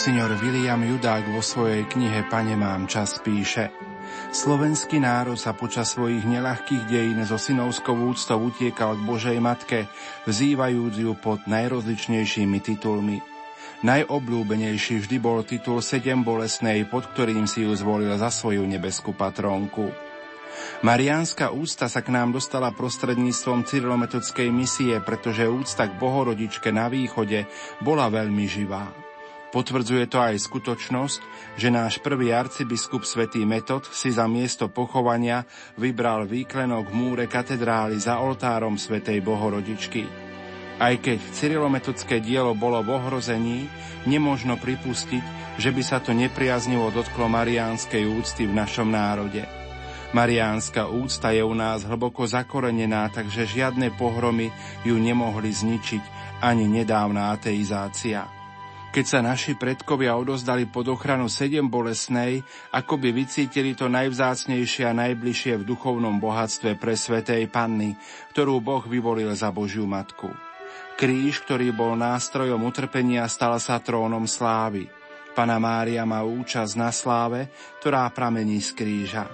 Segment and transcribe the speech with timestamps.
[0.00, 3.68] Monsignor William Judák vo svojej knihe Pane mám čas píše
[4.32, 9.92] Slovenský národ sa počas svojich nelahkých dejín so synovskou úctou utiekal k Božej Matke,
[10.24, 13.20] vzývajúc ju pod najrozličnejšími titulmi.
[13.84, 19.92] Najobľúbenejší vždy bol titul Sedem bolesnej, pod ktorým si ju zvolil za svoju nebeskú patrónku.
[20.80, 27.44] Mariánska úcta sa k nám dostala prostredníctvom cyrilometodskej misie, pretože úcta k Bohorodičke na východe
[27.84, 29.09] bola veľmi živá.
[29.50, 31.20] Potvrdzuje to aj skutočnosť,
[31.58, 35.42] že náš prvý arcibiskup svätý Metod si za miesto pochovania
[35.74, 40.06] vybral výklenok v múre katedrály za oltárom svätej Bohorodičky.
[40.78, 43.66] Aj keď cyrilometodské dielo bolo v ohrození,
[44.06, 49.44] nemožno pripustiť, že by sa to nepriaznivo dotklo mariánskej úcty v našom národe.
[50.14, 54.54] Mariánska úcta je u nás hlboko zakorenená, takže žiadne pohromy
[54.86, 56.02] ju nemohli zničiť
[56.38, 58.39] ani nedávna ateizácia.
[58.90, 62.42] Keď sa naši predkovia odozdali pod ochranu sedem bolesnej,
[62.74, 67.94] ako by vycítili to najvzácnejšie a najbližšie v duchovnom bohatstve pre Svetej Panny,
[68.34, 70.34] ktorú Boh vyvolil za Božiu Matku.
[70.98, 74.90] Kríž, ktorý bol nástrojom utrpenia, stal sa trónom slávy.
[75.38, 77.46] Pana Mária má účasť na sláve,
[77.78, 79.30] ktorá pramení z kríža.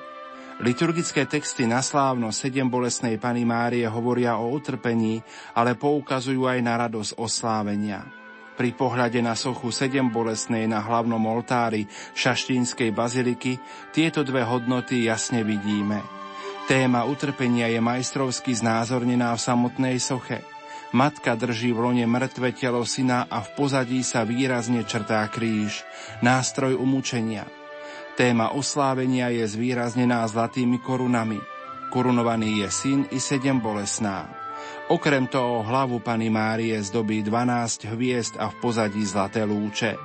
[0.61, 5.25] Liturgické texty na slávno sedem bolesnej Pany Márie hovoria o utrpení,
[5.57, 8.26] ale poukazujú aj na radosť oslávenia.
[8.57, 11.85] Pri pohľade na sochu sedem bolesnej na hlavnom oltári
[12.17, 13.61] Šaštínskej baziliky
[13.93, 16.01] tieto dve hodnoty jasne vidíme.
[16.65, 20.41] Téma utrpenia je majstrovsky znázornená v samotnej soche.
[20.97, 25.85] Matka drží v lone mŕtve telo syna a v pozadí sa výrazne črtá kríž,
[26.25, 27.45] nástroj umúčenia.
[28.17, 31.37] Téma oslávenia je zvýraznená zlatými korunami.
[31.93, 34.36] Korunovaný je syn i sedem bolesná.
[34.87, 39.99] Okrem toho hlavu Pany Márie zdobí 12 hviezd a v pozadí zlaté lúče.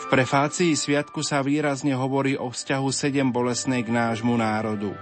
[0.00, 4.96] V prefácii sviatku sa výrazne hovorí o vzťahu sedem bolesnej k nášmu národu.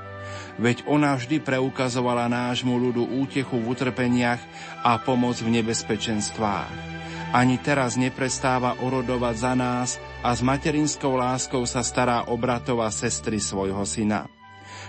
[0.59, 4.43] Veď ona vždy preukazovala nášmu ľudu útechu v utrpeniach
[4.83, 6.99] a pomoc v nebezpečenstvách.
[7.31, 13.39] Ani teraz neprestáva orodovať za nás a s materinskou láskou sa stará o bratova sestry
[13.39, 14.36] svojho syna.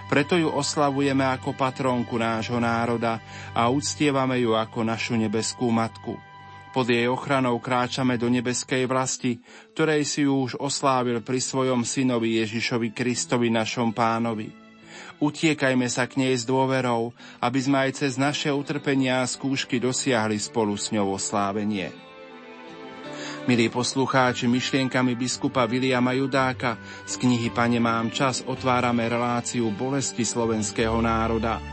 [0.07, 3.19] Preto ju oslavujeme ako patrónku nášho národa
[3.51, 6.15] a uctievame ju ako našu nebeskú matku.
[6.71, 9.43] Pod jej ochranou kráčame do nebeskej vlasti,
[9.75, 14.53] ktorej si ju už oslávil pri svojom synovi Ježišovi Kristovi našom pánovi.
[15.17, 20.37] Utiekajme sa k nej s dôverou, aby sme aj cez naše utrpenia a skúšky dosiahli
[20.37, 22.06] spolu s ňou oslávenie.
[23.47, 26.75] Milí poslucháči, myšlienkami biskupa Viliama Judáka
[27.07, 31.63] z knihy Pane mám čas otvárame reláciu bolesti slovenského národa.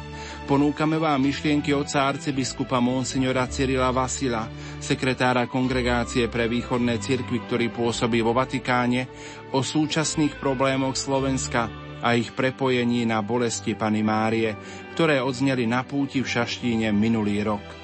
[0.47, 4.47] Ponúkame vám myšlienky oca arcibiskupa Monsignora Cyrila Vasila,
[4.79, 9.11] sekretára Kongregácie pre východné cirkvy, ktorý pôsobí vo Vatikáne,
[9.51, 11.67] o súčasných problémoch Slovenska
[11.99, 14.55] a ich prepojení na bolesti Pany Márie,
[14.95, 17.84] ktoré odzneli na púti v Šaštíne minulý rok.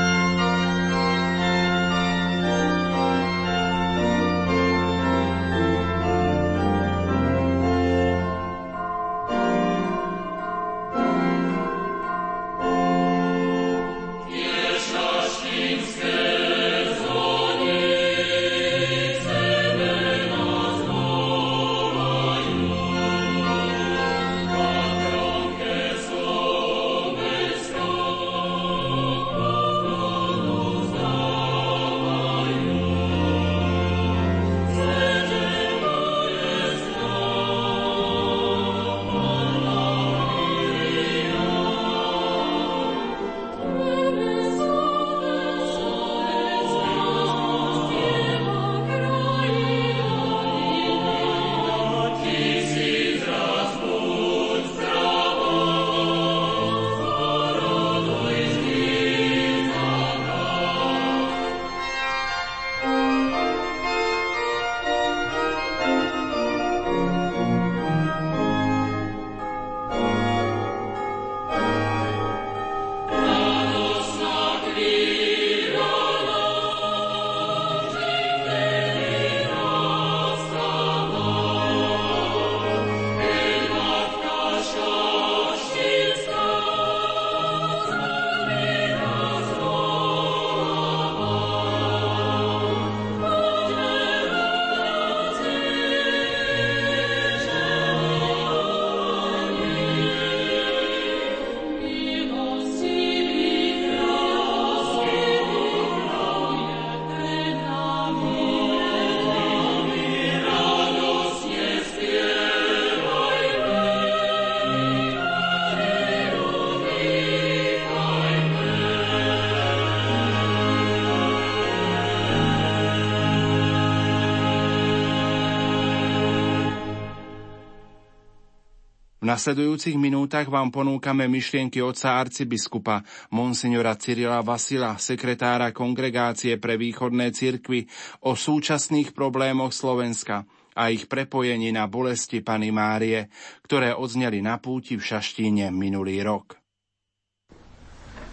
[129.31, 132.99] nasledujúcich minútach vám ponúkame myšlienky otca arcibiskupa
[133.31, 137.87] Monsignora Cyrila Vasila, sekretára Kongregácie pre východné cirkvy
[138.27, 140.43] o súčasných problémoch Slovenska
[140.75, 143.31] a ich prepojení na bolesti Pany Márie,
[143.63, 146.59] ktoré odzneli na púti v Šaštíne minulý rok.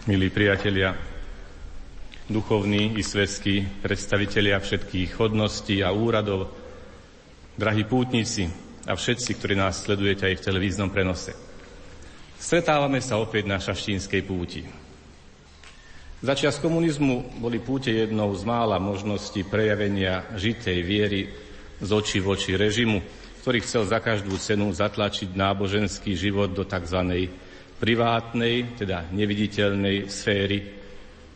[0.03, 0.99] Milí priatelia,
[2.27, 6.51] duchovní i svetskí predstavitelia všetkých hodností a úradov,
[7.55, 11.37] drahí pútnici, a všetci, ktorí nás sledujete aj v televíznom prenose.
[12.41, 14.65] Stretávame sa opäť na šaštínskej púti.
[16.19, 21.21] Začias komunizmu boli púte jednou z mála možností prejavenia žitej viery
[21.79, 22.99] z očí v oči režimu,
[23.45, 27.29] ktorý chcel za každú cenu zatlačiť náboženský život do tzv.
[27.79, 30.75] privátnej, teda neviditeľnej sféry,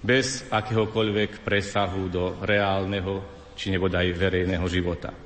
[0.04, 3.24] bez akéhokoľvek presahu do reálneho
[3.56, 5.23] či nebodaj verejného života.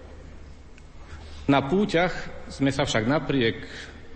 [1.48, 2.12] Na púťach
[2.52, 3.64] sme sa však napriek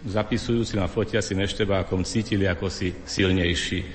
[0.03, 3.87] zapisujúcim a fotiacim eštebákom cítili ako si silnejší.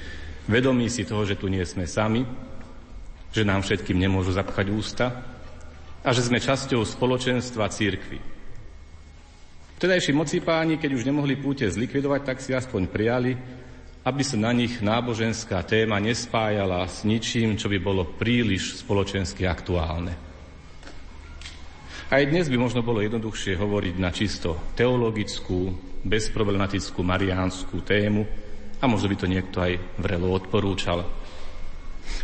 [0.49, 2.25] Vedomí si toho, že tu nie sme sami,
[3.37, 5.06] že nám všetkým nemôžu zapchať ústa
[6.00, 8.25] a že sme časťou spoločenstva církvy.
[9.77, 13.37] Vtedajší moci páni, keď už nemohli púte zlikvidovať, tak si aspoň prijali,
[14.00, 20.25] aby sa na nich náboženská téma nespájala s ničím, čo by bolo príliš spoločensky aktuálne.
[22.06, 25.75] Aj dnes by možno bolo jednoduchšie hovoriť na čisto teologickú,
[26.06, 28.23] bezproblematickú mariánsku tému
[28.79, 31.03] a možno by to niekto aj vrelo odporúčal.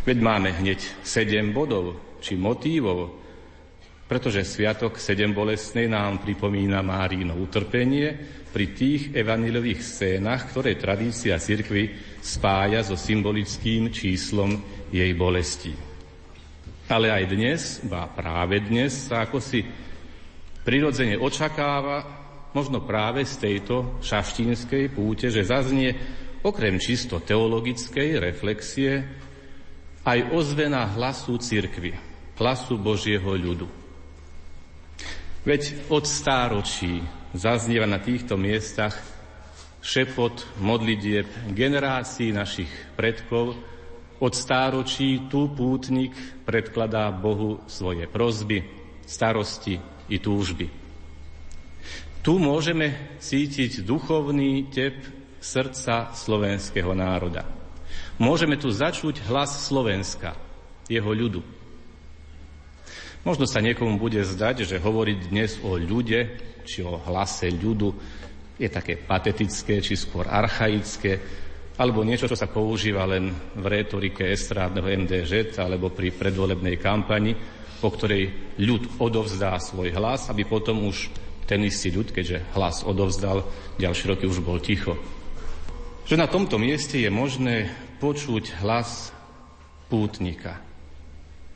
[0.07, 3.11] Veď máme hneď sedem bodov či motívov,
[4.07, 8.15] pretože Sviatok sedem bolestnej nám pripomína Márino utrpenie
[8.55, 11.91] pri tých evaniliových scénach, ktoré tradícia cirkvy
[12.23, 14.63] spája so symbolickým číslom
[14.95, 15.92] jej bolesti.
[16.91, 19.63] Ale aj dnes, ba práve dnes, sa ako si
[20.63, 22.03] prirodzene očakáva,
[22.51, 25.95] možno práve z tejto šaštínskej púte, že zaznie
[26.43, 29.03] okrem čisto teologickej reflexie
[30.03, 31.95] aj ozvena hlasu cirkvy,
[32.35, 33.67] hlasu Božieho ľudu.
[35.43, 37.03] Veď od stáročí
[37.35, 38.95] zaznieva na týchto miestach
[39.83, 43.59] šepot modlitieb generácií našich predkov,
[44.23, 46.15] od stáročí tu pútnik
[46.47, 48.63] predkladá Bohu svoje prozby,
[49.03, 49.75] starosti
[50.07, 50.71] i túžby.
[52.23, 54.95] Tu môžeme cítiť duchovný tep
[55.43, 57.43] srdca slovenského národa.
[58.15, 60.39] Môžeme tu začuť hlas Slovenska,
[60.87, 61.43] jeho ľudu.
[63.27, 67.91] Možno sa niekomu bude zdať, že hovoriť dnes o ľude, či o hlase ľudu,
[68.55, 71.19] je také patetické, či skôr archaické,
[71.73, 77.33] alebo niečo, čo sa používa len v retorike estrádneho MDŽ alebo pri predvolebnej kampani,
[77.81, 81.09] po ktorej ľud odovzdá svoj hlas, aby potom už
[81.49, 83.43] ten istý ľud, keďže hlas odovzdal,
[83.81, 84.95] ďalšie roky už bol ticho.
[86.07, 89.11] Že na tomto mieste je možné počuť hlas
[89.89, 90.61] pútnika,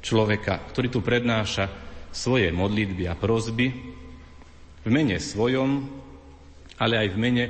[0.02, 1.70] človeka, ktorý tu prednáša
[2.12, 3.68] svoje modlitby a prozby
[4.82, 5.86] v mene svojom,
[6.80, 7.46] ale aj v mene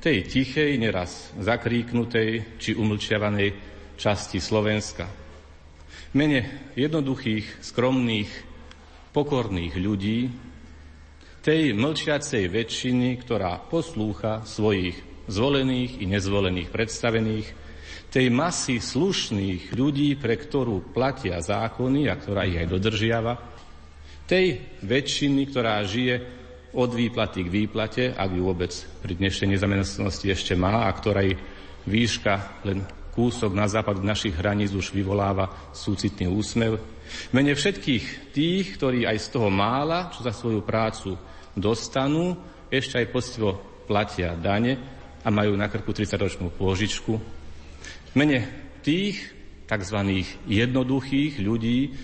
[0.00, 3.52] tej tichej, neraz zakríknutej či umlčiavanej
[4.00, 5.04] časti Slovenska.
[6.16, 8.32] Mene jednoduchých, skromných,
[9.12, 10.32] pokorných ľudí,
[11.44, 14.96] tej mlčiacej väčšiny, ktorá poslúcha svojich
[15.28, 17.48] zvolených i nezvolených predstavených,
[18.10, 23.34] tej masy slušných ľudí, pre ktorú platia zákony a ktorá ich aj dodržiava,
[24.26, 26.39] tej väčšiny, ktorá žije
[26.74, 28.70] od výplaty k výplate, ak ju vôbec
[29.02, 31.34] pri dnešnej nezamestnanosti ešte má a ktorej
[31.86, 36.78] výška len kúsok na západ našich hraníc už vyvoláva súcitný úsmev.
[37.34, 41.18] Mene všetkých tých, ktorí aj z toho mála, čo za svoju prácu
[41.58, 42.38] dostanú,
[42.70, 43.58] ešte aj postivo
[43.90, 44.78] platia dane
[45.26, 47.18] a majú na krku 30-ročnú pôžičku.
[48.14, 48.46] Mene
[48.86, 49.18] tých
[49.66, 49.98] tzv.
[50.46, 51.94] jednoduchých ľudí,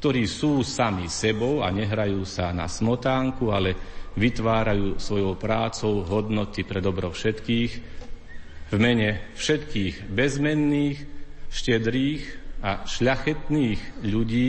[0.00, 3.76] ktorí sú sami sebou a nehrajú sa na smotánku, ale
[4.16, 7.72] vytvárajú svojou prácou hodnoty pre dobro všetkých,
[8.72, 10.98] v mene všetkých bezmenných,
[11.52, 12.22] štedrých
[12.64, 14.48] a šľachetných ľudí,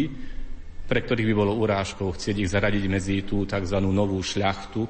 [0.88, 3.76] pre ktorých by bolo urážkou chcieť ich zaradiť medzi tú tzv.
[3.84, 4.88] novú šľachtu,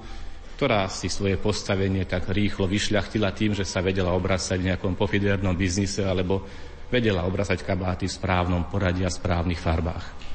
[0.62, 5.58] ktorá si svoje postavenie tak rýchlo vyšľachtila tým, že sa vedela obracať v nejakom pofidernom
[5.58, 6.46] biznise alebo
[6.94, 10.31] vedela obracať kabáty v správnom poradí a správnych farbách.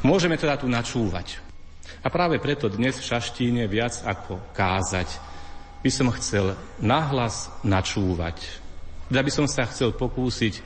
[0.00, 1.40] Môžeme teda tu načúvať
[2.00, 5.20] a práve preto dnes v Šaštíne viac ako kázať
[5.80, 8.40] by som chcel nahlas načúvať.
[9.08, 10.60] Teda by som sa chcel pokúsiť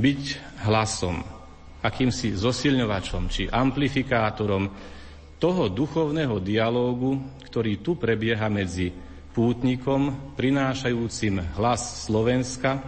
[0.00, 0.22] byť
[0.64, 1.20] hlasom,
[1.84, 4.68] akýmsi zosilňovačom či amplifikátorom
[5.40, 7.16] toho duchovného dialógu,
[7.48, 8.92] ktorý tu prebieha medzi
[9.32, 12.80] pútnikom prinášajúcim hlas Slovenska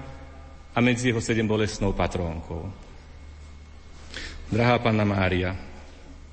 [0.72, 2.68] a medzi jeho sedem bolestnou patrónkou.
[4.52, 5.71] Drahá Panna Mária,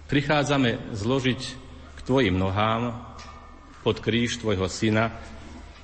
[0.10, 1.42] prichádzame zložiť
[1.96, 2.98] k Tvojim nohám
[3.86, 5.14] pod kríž Tvojho Syna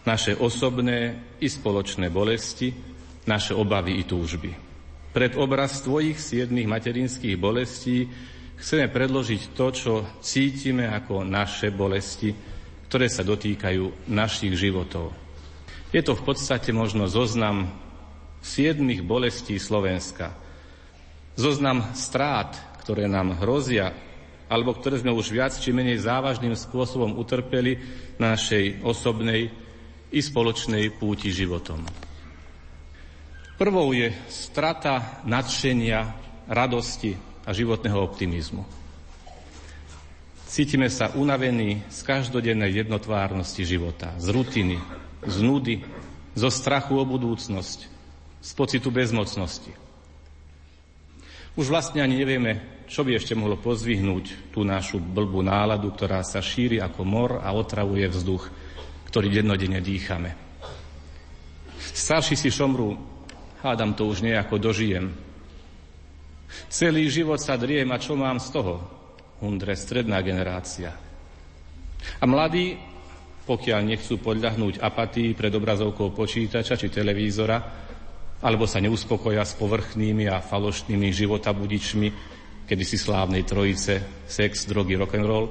[0.03, 2.73] naše osobné i spoločné bolesti,
[3.29, 4.51] naše obavy i túžby.
[5.13, 8.09] Pred obraz Tvojich siedmých materinských bolestí
[8.59, 12.33] chceme predložiť to, čo cítime ako naše bolesti,
[12.89, 15.13] ktoré sa dotýkajú našich životov.
[15.95, 17.71] Je to v podstate možno zoznam
[18.41, 20.33] siedmých bolestí Slovenska–
[21.35, 23.91] Zoznam strát, ktoré nám hrozia,
[24.45, 27.81] alebo ktoré sme už viac či menej závažným spôsobom utrpeli
[28.21, 29.49] na našej osobnej
[30.13, 31.81] i spoločnej púti životom.
[33.55, 36.11] Prvou je strata nadšenia,
[36.51, 37.15] radosti
[37.47, 38.67] a životného optimizmu.
[40.45, 44.77] Cítime sa unavení z každodennej jednotvárnosti života, z rutiny,
[45.25, 45.75] z nudy,
[46.35, 47.79] zo strachu o budúcnosť,
[48.39, 49.84] z pocitu bezmocnosti.
[51.55, 56.43] Už vlastne ani nevieme, čo by ešte mohlo pozvihnúť tú našu blbú náladu, ktorá sa
[56.43, 58.51] šíri ako mor a otravuje vzduch,
[59.07, 60.35] ktorý dennodenne dýchame.
[61.79, 62.99] Starší si šomru,
[63.63, 65.15] hádam to už nejako dožijem.
[66.67, 68.75] Celý život sa driem a čo mám z toho?
[69.39, 70.91] Hundre, stredná generácia.
[72.19, 72.75] A mladí,
[73.47, 77.84] pokiaľ nechcú podľahnúť apatii pred obrazovkou počítača či televízora,
[78.45, 82.07] alebo sa neuspokoja s povrchnými a falošnými životabudičmi,
[82.69, 85.49] kedy si slávnej trojice, sex, drogy, rock and roll,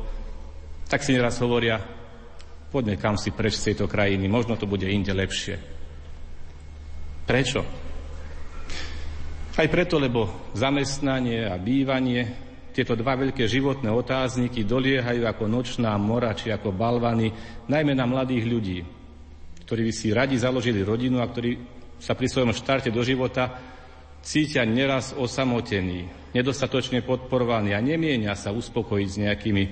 [0.87, 1.83] tak si neraz hovoria,
[2.71, 5.59] poďme kam si preč z tejto krajiny, možno to bude inde lepšie.
[7.27, 7.67] Prečo?
[9.55, 16.35] Aj preto, lebo zamestnanie a bývanie, tieto dva veľké životné otázniky doliehajú ako nočná mora
[16.35, 17.31] či ako balvany,
[17.71, 18.79] najmä na mladých ľudí,
[19.67, 23.61] ktorí by si radi založili rodinu a ktorí sa pri svojom štarte do života
[24.25, 29.65] cítia neraz osamotení, nedostatočne podporovaní a nemienia sa uspokojiť s nejakými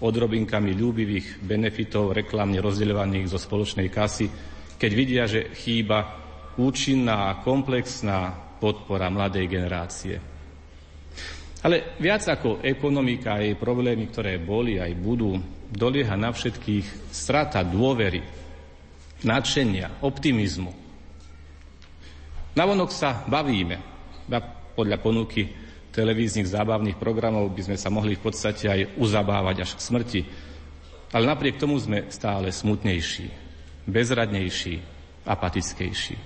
[0.00, 4.26] odrobinkami ľúbivých benefitov reklamne rozdeľovaných zo spoločnej kasy,
[4.78, 6.16] keď vidia, že chýba
[6.56, 10.16] účinná a komplexná podpora mladej generácie.
[11.58, 15.34] Ale viac ako ekonomika a jej problémy, ktoré boli aj budú,
[15.68, 18.22] dolieha na všetkých strata dôvery,
[19.26, 20.87] nadšenia, optimizmu,
[22.58, 23.78] Navonok sa bavíme.
[24.74, 25.46] Podľa ponuky
[25.94, 30.20] televíznych zábavných programov by sme sa mohli v podstate aj uzabávať až k smrti.
[31.14, 33.30] Ale napriek tomu sme stále smutnejší,
[33.86, 34.74] bezradnejší,
[35.22, 36.16] apatickejší.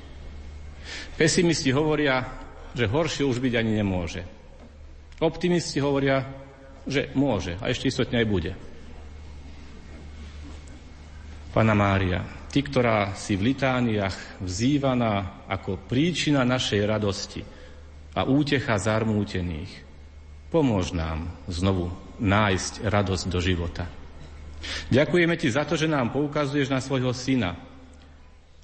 [1.20, 2.24] Pesimisti hovoria,
[2.72, 4.24] že horšie už byť ani nemôže.
[5.22, 6.26] Optimisti hovoria,
[6.88, 8.52] že môže a ešte istotne aj bude.
[11.54, 17.40] Pana Mária, Ty, ktorá si v litániach vzývaná ako príčina našej radosti
[18.12, 19.73] a útecha zarmútených,
[20.52, 21.88] pomôž nám znovu
[22.21, 23.88] nájsť radosť do života.
[24.92, 27.56] Ďakujeme Ti za to, že nám poukazuješ na svojho syna,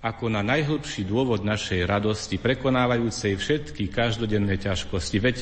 [0.04, 5.16] ako na najhlbší dôvod našej radosti, prekonávajúcej všetky každodenné ťažkosti.
[5.18, 5.36] Veď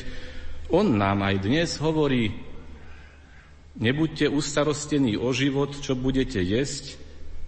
[0.71, 2.31] on nám aj dnes hovorí,
[3.75, 7.06] nebuďte ustarostení o život, čo budete jesť,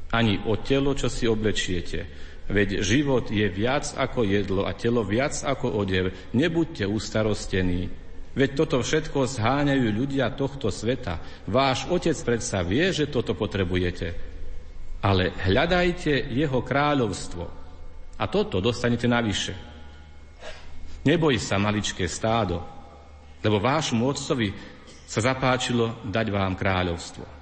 [0.09, 2.05] ani o telo, čo si oblečiete.
[2.49, 6.33] Veď život je viac ako jedlo a telo viac ako odev.
[6.33, 7.85] Nebuďte ustarostení.
[8.33, 11.45] Veď toto všetko zháňajú ľudia tohto sveta.
[11.45, 14.07] Váš otec predsa vie, že toto potrebujete.
[15.05, 17.45] Ale hľadajte jeho kráľovstvo.
[18.19, 19.53] A toto dostanete navyše.
[21.05, 22.59] Neboj sa, maličké stádo,
[23.39, 24.51] lebo vášmu otcovi
[25.07, 27.38] sa zapáčilo dať vám kráľovstvo.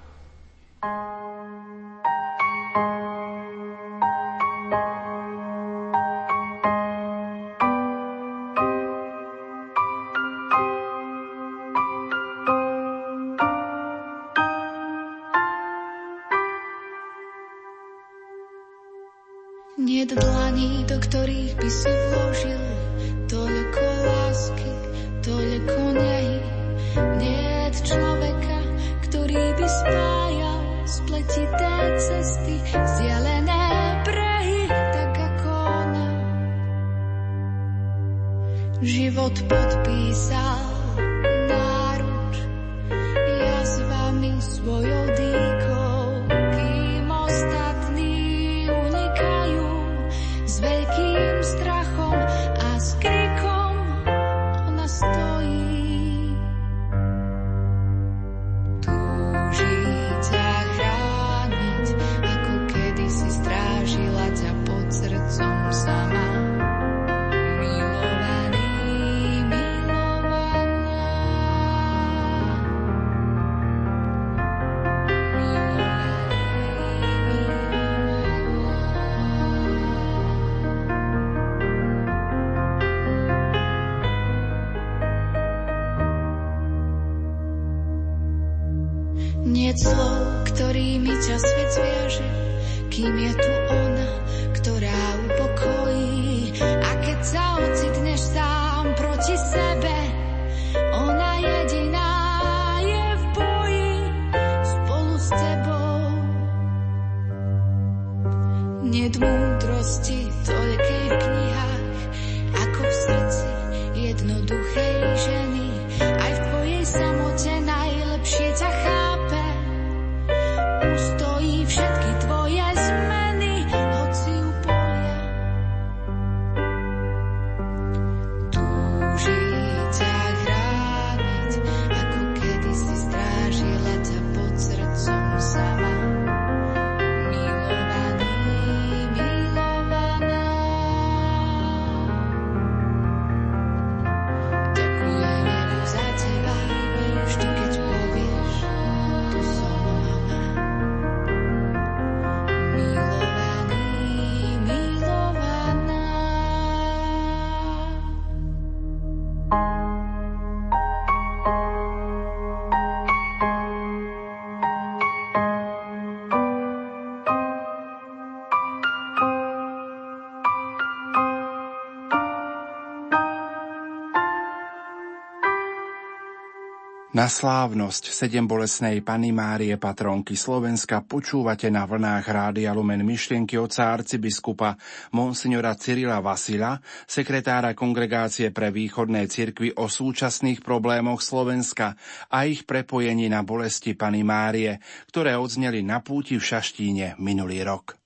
[177.28, 184.00] Na slávnosť sedem bolesnej Pany Márie patronky Slovenska počúvate na vlnách Rádia Lumen myšlienky oca
[184.00, 184.80] arcibiskupa
[185.12, 192.00] Monsignora Cyrila Vasila, sekretára Kongregácie pre východné cirkvy o súčasných problémoch Slovenska
[192.32, 194.80] a ich prepojení na bolesti Pany Márie,
[195.12, 198.00] ktoré odzneli na púti v Šaštíne minulý rok.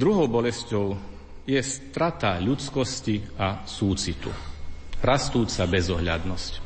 [0.00, 0.96] Druhou bolesťou
[1.44, 4.32] je strata ľudskosti a súcitu.
[5.04, 6.63] Rastúca bezohľadnosť.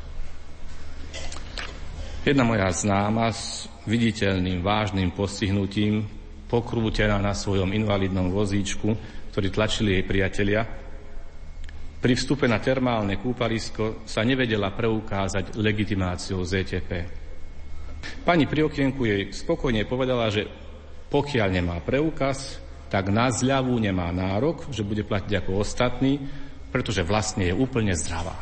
[2.29, 6.05] Jedna moja známa s viditeľným vážnym postihnutím,
[6.45, 8.93] pokrútená na svojom invalidnom vozíčku,
[9.33, 10.69] ktorý tlačili jej priatelia,
[12.05, 17.09] pri vstupe na termálne kúpalisko sa nevedela preukázať legitimáciou ZTP.
[18.29, 20.45] Pani pri okienku jej spokojne povedala, že
[21.09, 22.61] pokiaľ nemá preukaz,
[22.93, 26.21] tak na zľavu nemá nárok, že bude platiť ako ostatní,
[26.69, 28.37] pretože vlastne je úplne zdravá.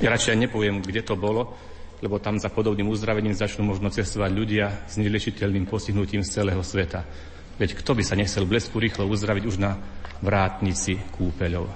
[0.00, 1.52] Ja radšej nepoviem, kde to bolo,
[2.00, 7.04] lebo tam za podobným uzdravením začnú možno cestovať ľudia s neliečiteľným postihnutím z celého sveta.
[7.60, 9.76] Veď kto by sa nechcel blesku rýchlo uzdraviť už na
[10.24, 11.68] vrátnici kúpeľov.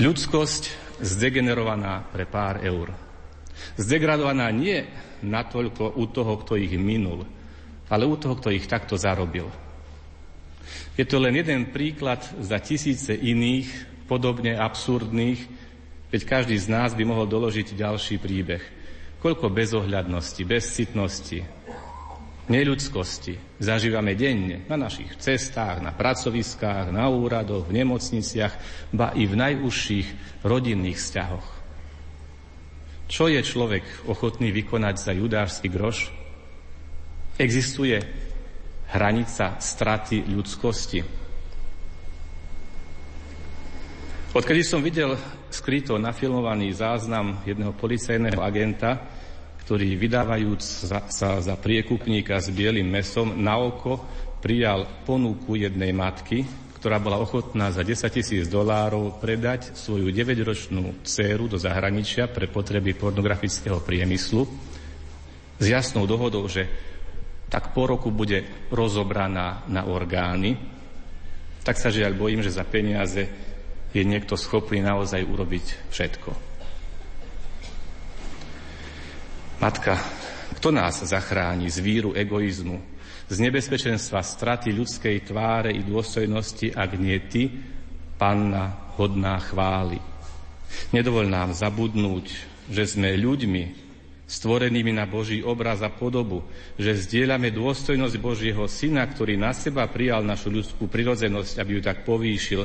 [0.00, 2.88] Ľudskosť zdegenerovaná pre pár eur.
[3.76, 4.88] Zdegradovaná nie
[5.20, 7.28] natoľko u toho, kto ich minul,
[7.92, 9.52] ale u toho, kto ich takto zarobil.
[10.96, 13.68] Je to len jeden príklad za tisíce iných,
[14.08, 15.57] podobne absurdných,
[16.08, 18.64] Veď každý z nás by mohol doložiť ďalší príbeh.
[19.20, 21.40] Koľko bezohľadnosti, bezcitnosti,
[22.48, 28.54] neľudskosti zažívame denne na našich cestách, na pracoviskách, na úradoch, v nemocniciach,
[28.94, 31.48] ba i v najúžších rodinných vzťahoch.
[33.08, 36.08] Čo je človek ochotný vykonať za judášsky groš?
[37.36, 38.00] Existuje
[38.92, 41.00] hranica straty ľudskosti.
[44.32, 45.16] Odkedy som videl
[45.50, 49.00] skryto nafilmovaný záznam jedného policajného agenta,
[49.64, 50.62] ktorý vydávajúc
[51.12, 54.00] sa za priekupníka s bielým mesom na oko
[54.40, 56.46] prijal ponuku jednej matky,
[56.78, 62.94] ktorá bola ochotná za 10 tisíc dolárov predať svoju 9-ročnú dceru do zahraničia pre potreby
[62.94, 64.46] pornografického priemyslu
[65.58, 66.70] s jasnou dohodou, že
[67.50, 70.54] tak po roku bude rozobraná na orgány,
[71.66, 73.26] tak sa žiaľ bojím, že za peniaze
[73.98, 76.30] je niekto schopný naozaj urobiť všetko.
[79.58, 79.98] Matka,
[80.54, 82.78] kto nás zachráni z víru egoizmu,
[83.26, 87.50] z nebezpečenstva straty ľudskej tváre i dôstojnosti, ak nie ty,
[88.16, 89.98] panna hodná chvály.
[90.94, 92.26] Nedovol nám zabudnúť,
[92.70, 93.88] že sme ľuďmi,
[94.28, 96.44] stvorenými na Boží obraz a podobu,
[96.76, 102.04] že zdieľame dôstojnosť Božieho Syna, ktorý na seba prijal našu ľudskú prirodzenosť, aby ju tak
[102.04, 102.62] povýšil,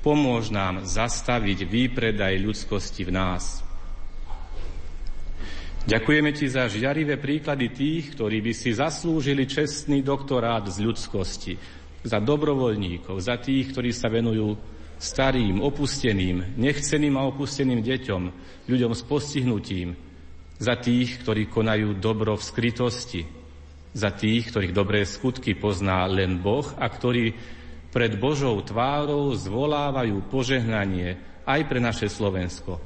[0.00, 3.60] Pomôž nám zastaviť výpredaj ľudskosti v nás.
[5.84, 11.56] Ďakujeme ti za žiarivé príklady tých, ktorí by si zaslúžili čestný doktorát z ľudskosti,
[12.04, 14.56] za dobrovoľníkov, za tých, ktorí sa venujú
[15.00, 18.22] starým, opusteným, nechceným a opusteným deťom,
[18.68, 19.96] ľuďom s postihnutím,
[20.60, 23.24] za tých, ktorí konajú dobro v skrytosti,
[23.96, 27.32] za tých, ktorých dobré skutky pozná len Boh a ktorí
[27.90, 32.78] pred Božou tvárou zvolávajú požehnanie aj pre naše Slovensko.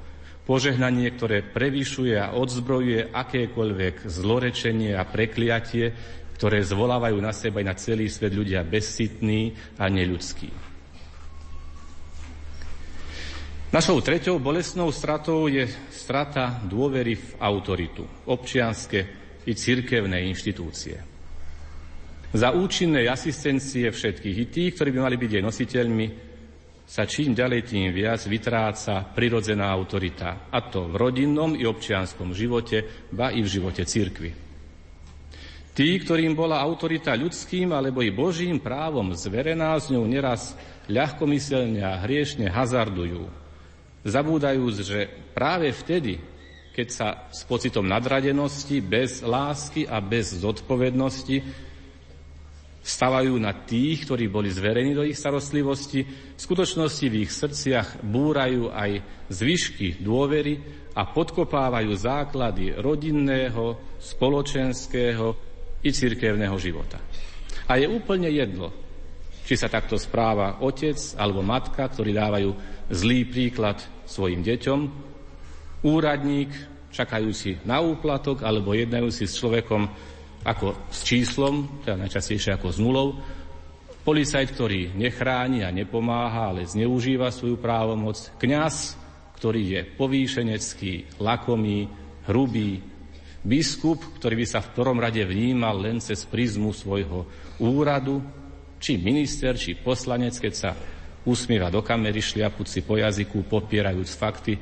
[0.44, 5.92] Požehnanie, ktoré prevyšuje a odzbrojuje akékoľvek zlorečenie a prekliatie,
[6.36, 10.50] ktoré zvolávajú na seba aj na celý svet ľudia bezcitní a neľudskí.
[13.74, 19.00] Našou treťou bolestnou stratou je strata dôvery v autoritu, občianske
[19.50, 21.13] i cirkevné inštitúcie.
[22.34, 26.06] Za účinnej asistencie všetkých, i tých, ktorí by mali byť jej nositeľmi,
[26.82, 33.06] sa čím ďalej tým viac vytráca prirodzená autorita, a to v rodinnom i občianskom živote,
[33.14, 34.34] ba i v živote cirkvy.
[35.74, 40.58] Tí, ktorým bola autorita ľudským alebo i božím právom zverená, s ňou neraz
[40.90, 43.30] ľahkomyselne a hriešne hazardujú,
[44.02, 45.06] zabúdajúc, že
[45.38, 46.18] práve vtedy,
[46.74, 51.70] keď sa s pocitom nadradenosti, bez lásky a bez zodpovednosti
[52.84, 58.68] stavajú na tých, ktorí boli zverení do ich starostlivosti, v skutočnosti v ich srdciach búrajú
[58.68, 59.00] aj
[59.32, 60.60] zvyšky dôvery
[60.92, 65.32] a podkopávajú základy rodinného, spoločenského
[65.80, 67.00] i cirkevného života.
[67.72, 68.68] A je úplne jedno,
[69.48, 72.52] či sa takto správa otec alebo matka, ktorí dávajú
[72.92, 74.80] zlý príklad svojim deťom,
[75.88, 76.52] úradník,
[76.92, 79.88] čakajúci na úplatok alebo jednajúci s človekom,
[80.44, 83.08] ako s číslom, teda najčastejšie ako s nulou,
[84.04, 89.00] policajt, ktorý nechráni a nepomáha, ale zneužíva svoju právomoc, kňaz,
[89.40, 91.88] ktorý je povýšenecký, lakomý,
[92.28, 92.84] hrubý,
[93.40, 97.24] biskup, ktorý by sa v prvom rade vnímal len cez prizmu svojho
[97.60, 98.20] úradu,
[98.80, 100.70] či minister, či poslanec, keď sa
[101.24, 104.60] usmieva do kamery, šliapúci po jazyku, popierajúc fakty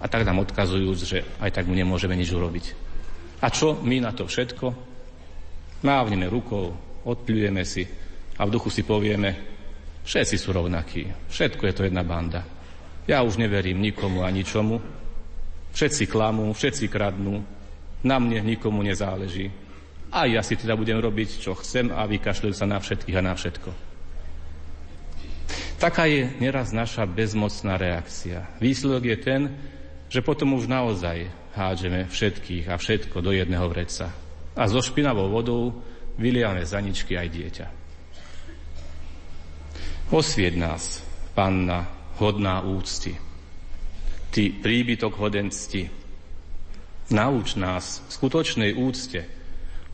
[0.00, 2.64] a tak nám odkazujúc, že aj tak mu nemôžeme nič urobiť.
[3.44, 4.89] A čo my na to všetko?
[5.80, 6.76] Mávneme rukou,
[7.08, 7.88] odpľujeme si
[8.36, 9.30] a v duchu si povieme,
[10.04, 12.44] všetci sú rovnakí, všetko je to jedna banda.
[13.08, 14.76] Ja už neverím nikomu a ničomu,
[15.72, 17.40] všetci klamú, všetci kradnú,
[18.04, 19.48] na mne nikomu nezáleží.
[20.12, 23.32] A ja si teda budem robiť, čo chcem a vykašľujem sa na všetkých a na
[23.32, 23.70] všetko.
[25.80, 28.44] Taká je neraz naša bezmocná reakcia.
[28.60, 29.42] Výsledok je ten,
[30.12, 31.24] že potom už naozaj
[31.56, 34.12] hádžeme všetkých a všetko do jedného vreca
[34.56, 35.82] a so špinavou vodou
[36.18, 37.66] vyliame zaničky aj dieťa.
[40.10, 41.06] Osvieť nás,
[41.38, 41.86] Panna,
[42.18, 43.14] hodná úcty.
[44.30, 45.86] Ty príbytok hodensti.
[47.14, 49.22] Nauč nás skutočnej úcte.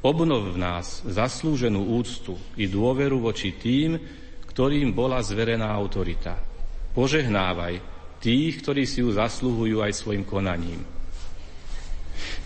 [0.00, 4.00] Obnov v nás zaslúženú úctu i dôveru voči tým,
[4.48, 6.36] ktorým bola zverená autorita.
[6.96, 7.80] Požehnávaj
[8.20, 10.95] tých, ktorí si ju zasluhujú aj svojim konaním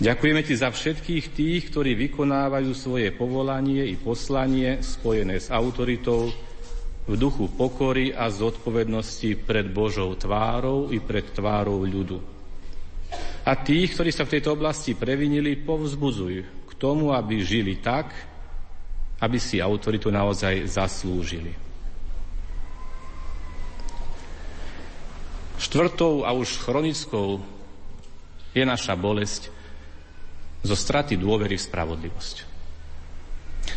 [0.00, 6.32] Ďakujeme Ti za všetkých tých, ktorí vykonávajú svoje povolanie i poslanie spojené s autoritou
[7.04, 12.16] v duchu pokory a zodpovednosti pred Božou tvárou i pred tvárou ľudu.
[13.44, 16.34] A tých, ktorí sa v tejto oblasti previnili, povzbudzuj
[16.64, 18.08] k tomu, aby žili tak,
[19.20, 21.52] aby si autoritu naozaj zaslúžili.
[25.60, 27.44] Štvrtou a už chronickou
[28.56, 29.59] je naša bolesť
[30.60, 32.36] zo straty dôvery v spravodlivosť.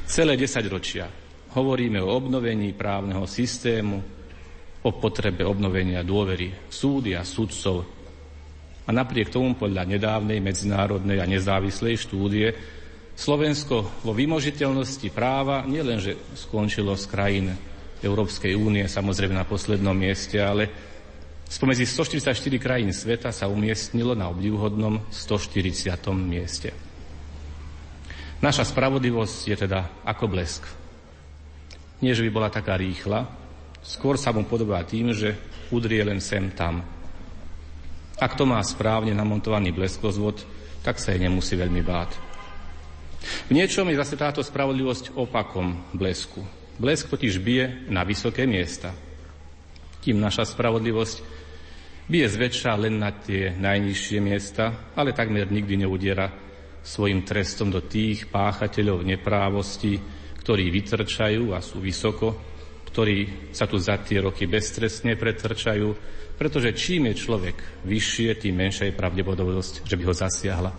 [0.07, 1.07] Celé desaťročia
[1.53, 3.97] hovoríme o obnovení právneho systému,
[4.83, 7.87] o potrebe obnovenia dôvery súdy a sudcov.
[8.83, 12.51] A napriek tomu podľa nedávnej medzinárodnej a nezávislej štúdie
[13.13, 17.47] Slovensko vo vymožiteľnosti práva nielenže skončilo z krajín
[18.01, 20.67] Európskej únie, samozrejme na poslednom mieste, ale
[21.49, 25.93] Spomedzi 144 krajín sveta sa umiestnilo na obdivhodnom 140.
[26.15, 26.73] mieste.
[28.43, 30.67] Naša spravodlivosť je teda ako blesk.
[32.03, 33.23] Nie, že by bola taká rýchla,
[33.79, 35.39] skôr sa mu podobá tým, že
[35.71, 36.83] udrie len sem tam.
[38.19, 40.43] Ak to má správne namontovaný bleskozvod,
[40.83, 42.11] tak sa jej nemusí veľmi báť.
[43.47, 46.43] V niečom je zase táto spravodlivosť opakom blesku.
[46.75, 48.91] Blesk totiž bije na vysoké miesta.
[50.03, 51.43] Kým naša spravodlivosť
[52.03, 56.27] Bije zväčša len na tie najnižšie miesta, ale takmer nikdy neudiera
[56.83, 60.03] svojim trestom do tých páchateľov neprávosti,
[60.43, 62.35] ktorí vytrčajú a sú vysoko,
[62.91, 65.95] ktorí sa tu za tie roky beztrestne pretrčajú,
[66.35, 70.71] pretože čím je človek vyššie, tým menšia je pravdepodobnosť, že by ho zasiahla.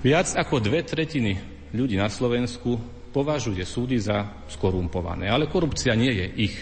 [0.00, 1.34] Viac ako dve tretiny
[1.74, 2.78] ľudí na Slovensku
[3.10, 6.56] považuje súdy za skorumpované, ale korupcia nie je ich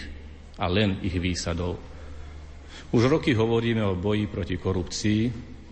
[0.59, 1.79] a len ich výsadou.
[2.91, 5.21] Už roky hovoríme o boji proti korupcii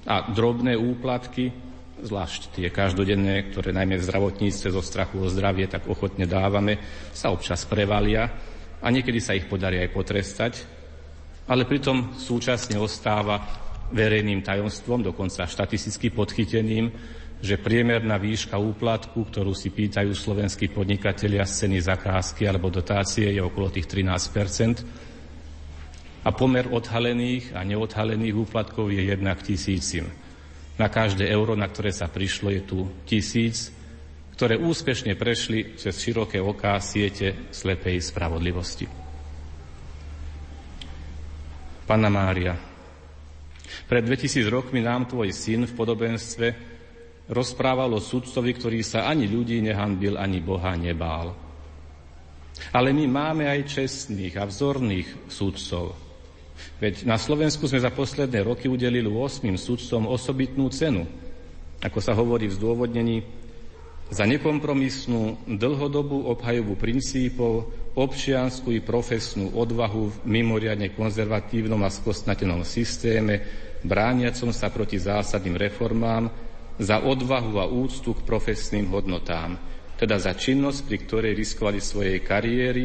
[0.08, 1.52] a drobné úplatky,
[1.98, 6.78] zvlášť tie každodenné, ktoré najmä v zdravotníctve zo strachu o zdravie tak ochotne dávame,
[7.12, 8.30] sa občas prevalia
[8.80, 10.54] a niekedy sa ich podarí aj potrestať,
[11.50, 13.42] ale pritom súčasne ostáva
[13.90, 16.92] verejným tajomstvom, dokonca štatisticky podchyteným,
[17.38, 23.42] že priemerná výška úplatku, ktorú si pýtajú slovenskí podnikatelia z ceny zakázky alebo dotácie, je
[23.42, 25.08] okolo tých 13%
[26.26, 30.10] a pomer odhalených a neodhalených úplatkov je jednak tisícim.
[30.78, 33.70] Na každé euro, na ktoré sa prišlo, je tu tisíc,
[34.38, 38.86] ktoré úspešne prešli cez široké oká siete slepej spravodlivosti.
[41.88, 42.54] Panna Mária,
[43.88, 46.48] pred 2000 rokmi nám tvoj syn v podobenstve
[47.28, 51.36] rozprával o sudcovi, ktorý sa ani ľudí nehanbil, ani Boha nebál.
[52.74, 55.94] Ale my máme aj čestných a vzorných sudcov.
[56.82, 61.06] Veď na Slovensku sme za posledné roky udelili 8 sudcom osobitnú cenu.
[61.78, 63.18] Ako sa hovorí v zdôvodnení,
[64.08, 73.44] za nekompromisnú dlhodobú obhajobu princípov, občiansku i profesnú odvahu v mimoriadne konzervatívnom a skostnatenom systéme,
[73.84, 76.32] brániacom sa proti zásadným reformám,
[76.78, 79.58] za odvahu a úctu k profesným hodnotám,
[79.98, 82.84] teda za činnosť, pri ktorej riskovali svojej kariéry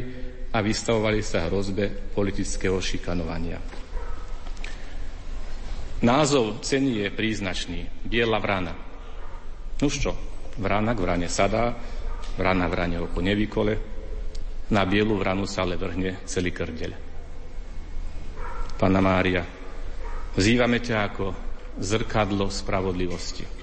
[0.53, 3.61] a vystavovali sa hrozbe politického šikanovania.
[6.03, 7.81] Názov ceny je príznačný.
[8.03, 8.75] Biela vrana.
[9.79, 10.13] Nuž čo,
[10.59, 11.79] vrana k vrane sadá,
[12.35, 13.75] vrana vrane oko nevykole,
[14.73, 16.93] na bielu vranu sa ale vrhne celý krdeľ.
[18.81, 19.47] Pana Mária,
[20.35, 21.27] vzývame ťa ako
[21.79, 23.62] zrkadlo spravodlivosti.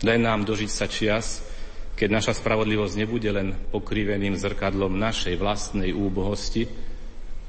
[0.00, 1.44] Daj nám dožiť sa čias,
[1.92, 6.64] keď naša spravodlivosť nebude len pokriveným zrkadlom našej vlastnej úbohosti,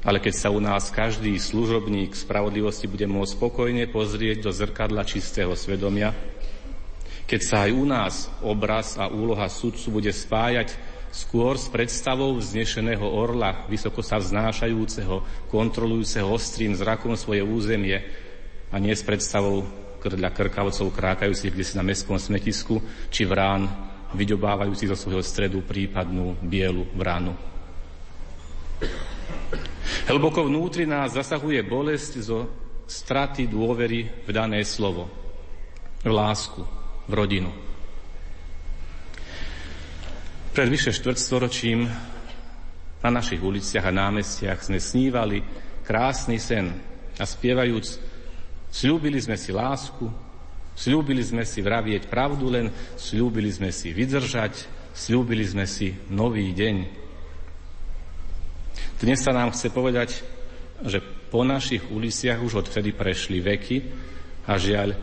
[0.04, 5.56] ale keď sa u nás každý služobník spravodlivosti bude môcť spokojne pozrieť do zrkadla čistého
[5.56, 6.12] svedomia,
[7.24, 10.76] keď sa aj u nás obraz a úloha sudcu bude spájať
[11.16, 18.04] skôr s predstavou vznešeného orla, vysoko sa vznášajúceho, kontrolujúceho ostrým zrakom svoje územie
[18.68, 19.64] a nie s predstavou
[20.02, 22.82] krdľa krkavcov krákajúcich kde si na mestskom smetisku,
[23.14, 23.70] či vrán
[24.18, 27.38] vyďobávajúcich zo svojho stredu prípadnú bielu vránu.
[30.10, 32.40] Hlboko vnútri nás zasahuje bolesť zo
[32.90, 35.08] straty dôvery v dané slovo,
[36.04, 36.60] v lásku,
[37.08, 37.52] v rodinu.
[40.52, 41.88] Pred vyše štvrtstoročím
[43.00, 45.40] na našich uliciach a námestiach sme snívali
[45.88, 46.76] krásny sen
[47.16, 48.11] a spievajúc
[48.72, 50.08] Sľúbili sme si lásku,
[50.80, 56.76] sľúbili sme si vravieť pravdu len, sľúbili sme si vydržať, sľúbili sme si nový deň.
[59.04, 60.24] Dnes sa nám chce povedať,
[60.88, 63.78] že po našich uliciach už odvtedy prešli veky
[64.48, 64.96] a žiaľ,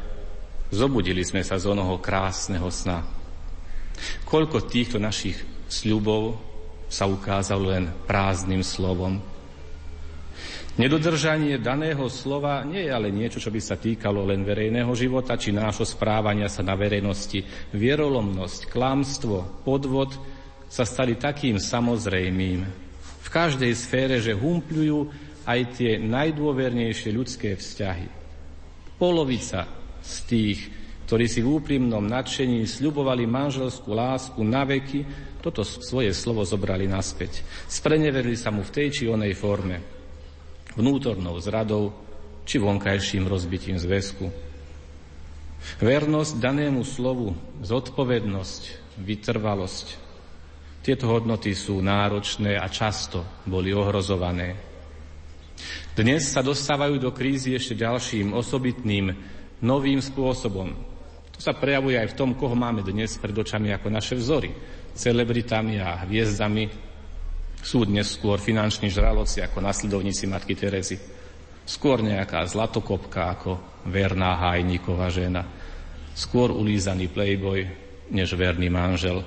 [0.73, 3.05] zobudili sme sa z onoho krásneho sna.
[4.25, 5.37] Koľko týchto našich
[5.69, 6.41] sľubov
[6.89, 9.21] sa ukázalo len prázdnym slovom,
[10.79, 15.51] Nedodržanie daného slova nie je ale niečo, čo by sa týkalo len verejného života či
[15.51, 17.43] nášho správania sa na verejnosti.
[17.75, 20.15] Vierolomnosť, klamstvo, podvod
[20.71, 22.63] sa stali takým samozrejmým
[23.03, 24.99] v každej sfére, že humpľujú
[25.51, 28.07] aj tie najdôvernejšie ľudské vzťahy.
[29.03, 29.67] Polovica
[29.99, 30.59] z tých,
[31.11, 35.03] ktorí si v úprimnom nadšení sľubovali manželskú lásku na veky,
[35.43, 37.43] toto svoje slovo zobrali naspäť.
[37.67, 39.98] Spreneverili sa mu v tej či onej forme
[40.75, 41.95] vnútornou zradou
[42.49, 44.33] či vonkajším rozbitím zväzku.
[45.85, 49.87] Vernosť danému slovu, zodpovednosť, vytrvalosť.
[50.81, 54.57] Tieto hodnoty sú náročné a často boli ohrozované.
[55.93, 59.13] Dnes sa dostávajú do krízy ešte ďalším osobitným,
[59.61, 60.73] novým spôsobom.
[61.35, 64.55] To sa prejavuje aj v tom, koho máme dnes pred očami ako naše vzory.
[64.95, 66.88] Celebritami a hviezdami
[67.63, 70.97] sú dnes skôr finanční žraloci ako nasledovníci Matky Terezy.
[71.69, 75.45] Skôr nejaká zlatokopka ako verná hajníková žena.
[76.17, 77.61] Skôr ulízaný playboy,
[78.11, 79.21] než verný manžel.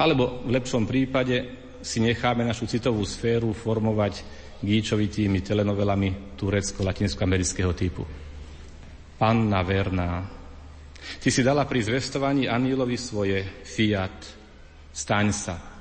[0.00, 4.24] Alebo v lepšom prípade si necháme našu citovú sféru formovať
[4.62, 8.06] gíčovitými telenovelami turecko-latinsko-amerického typu.
[9.18, 10.22] Panna verná,
[11.18, 14.14] ty si dala pri zvestovaní anílovi svoje fiat,
[14.94, 15.71] staň sa,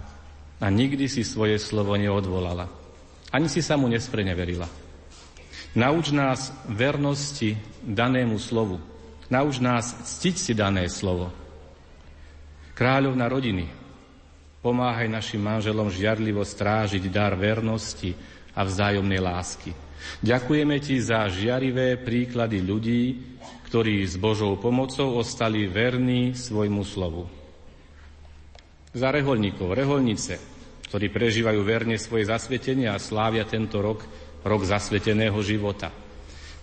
[0.62, 2.70] a nikdy si svoje slovo neodvolala.
[3.34, 4.70] Ani si sa mu nespreneverila.
[5.74, 8.78] Nauč nás vernosti danému slovu.
[9.32, 11.32] Nauč nás ctiť si dané slovo.
[12.76, 13.66] Kráľovna rodiny,
[14.60, 18.12] pomáhaj našim manželom žiarlivo strážiť dar vernosti
[18.52, 19.72] a vzájomnej lásky.
[20.20, 23.04] Ďakujeme Ti za žiarivé príklady ľudí,
[23.72, 27.32] ktorí s Božou pomocou ostali verní svojmu slovu.
[28.92, 30.51] Za reholníkov, reholnice,
[30.92, 34.04] ktorí prežívajú verne svoje zasvetenie a slávia tento rok,
[34.44, 35.88] rok zasveteného života.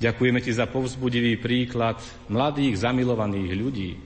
[0.05, 1.97] Ďakujeme Ti za povzbudivý príklad
[2.29, 3.97] mladých, zamilovaných ľudí,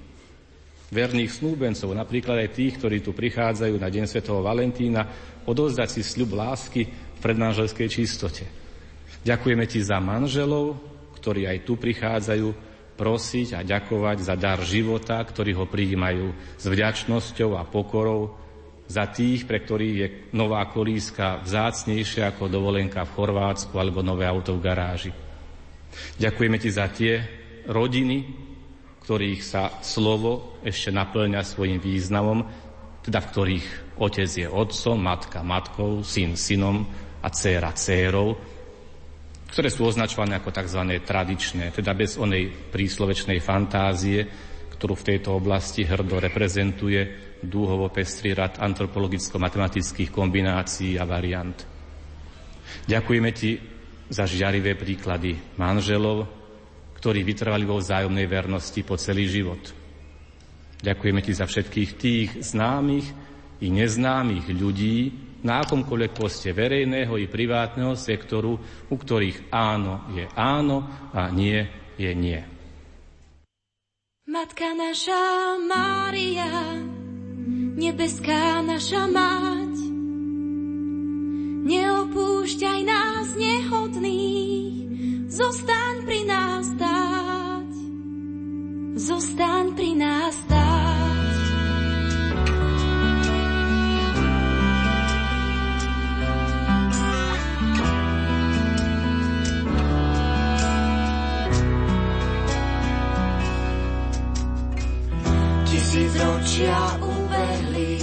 [0.94, 4.22] verných snúbencov, napríklad aj tých, ktorí tu prichádzajú na Deň Sv.
[4.22, 5.10] Valentína,
[5.42, 8.46] odozdať si sľub lásky v predmanželskej čistote.
[9.26, 10.78] Ďakujeme Ti za manželov,
[11.18, 12.48] ktorí aj tu prichádzajú
[12.94, 16.30] prosiť a ďakovať za dar života, ktorí ho prijímajú
[16.62, 18.38] s vďačnosťou a pokorou,
[18.92, 24.52] za tých, pre ktorých je nová kolíska vzácnejšia ako dovolenka v Chorvátsku alebo nové auto
[24.52, 25.12] v garáži.
[26.20, 27.24] Ďakujeme ti za tie
[27.72, 28.28] rodiny,
[29.00, 32.44] ktorých sa slovo ešte naplňa svojim významom,
[33.00, 36.84] teda v ktorých otec je otcom, matka matkou, syn synom
[37.24, 38.36] a dcéra dcérou,
[39.52, 40.80] ktoré sú označované ako tzv.
[41.00, 44.51] tradičné, teda bez onej príslovečnej fantázie,
[44.82, 51.54] ktorú v tejto oblasti hrdo reprezentuje dúhovo pestrý rad antropologicko-matematických kombinácií a variant.
[52.90, 53.62] Ďakujeme ti
[54.10, 56.26] za žiarivé príklady manželov,
[56.98, 59.70] ktorí vytrvali vo vzájomnej vernosti po celý život.
[60.82, 63.06] Ďakujeme ti za všetkých tých známych
[63.62, 65.14] i neznámych ľudí
[65.46, 68.58] na akomkoľvek poste verejného i privátneho sektoru,
[68.90, 72.51] u ktorých áno je áno a nie je nie.
[74.22, 76.78] Matka naša Mária,
[77.74, 79.74] nebeská naša mať,
[81.66, 87.70] neopúšťaj nás nehodných, zostaň pri nás stáť,
[88.94, 91.11] zostaň pri nás stáť.
[106.22, 107.98] Tisíc ročia ubehli,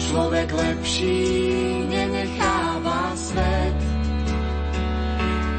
[0.00, 1.20] človek lepší
[1.92, 3.76] nenecháva svet.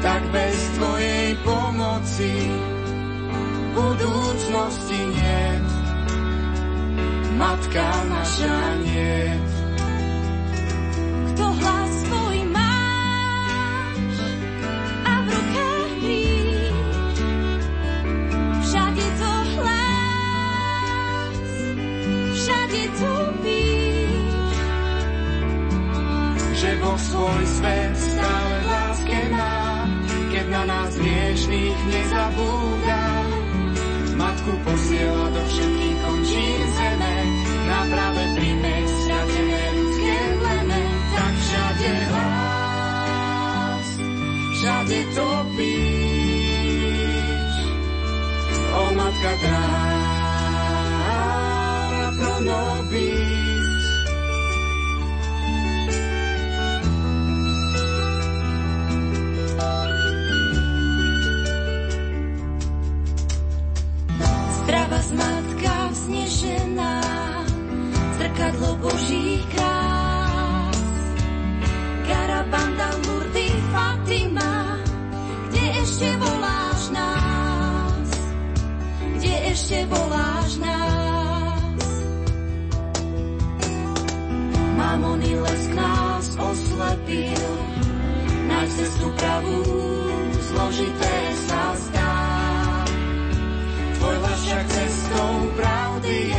[0.02, 2.34] Tak bez tvojej pomoci
[3.70, 5.46] budúcnosti nie.
[7.38, 9.22] Matka naša nie.
[11.30, 11.77] Kto hlas
[26.88, 29.84] Boh svoj svet stále láske má,
[30.32, 33.28] keď na nás hriešných nezabúda.
[34.16, 37.28] Matku posiela do všetkých končín zeme,
[37.68, 40.80] na práve príjme stratené ľudské pleme,
[41.12, 43.84] tak všade hlas,
[44.56, 45.68] všade topíš.
[48.72, 50.40] O matka dráha
[52.16, 52.40] pro
[68.88, 70.80] Božích krás.
[72.08, 74.80] Garabanda, Lurdy, Fatima,
[75.52, 78.08] kde ešte voláš nás?
[79.20, 81.84] Kde ešte voláš nás?
[84.72, 87.44] Mamony lesk nás oslepil,
[88.48, 89.60] nájsť cestu pravú,
[90.48, 91.14] zložité
[91.44, 91.98] sa zdá.
[94.48, 96.32] Cestou pravdy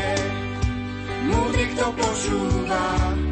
[1.80, 3.29] kto počúva.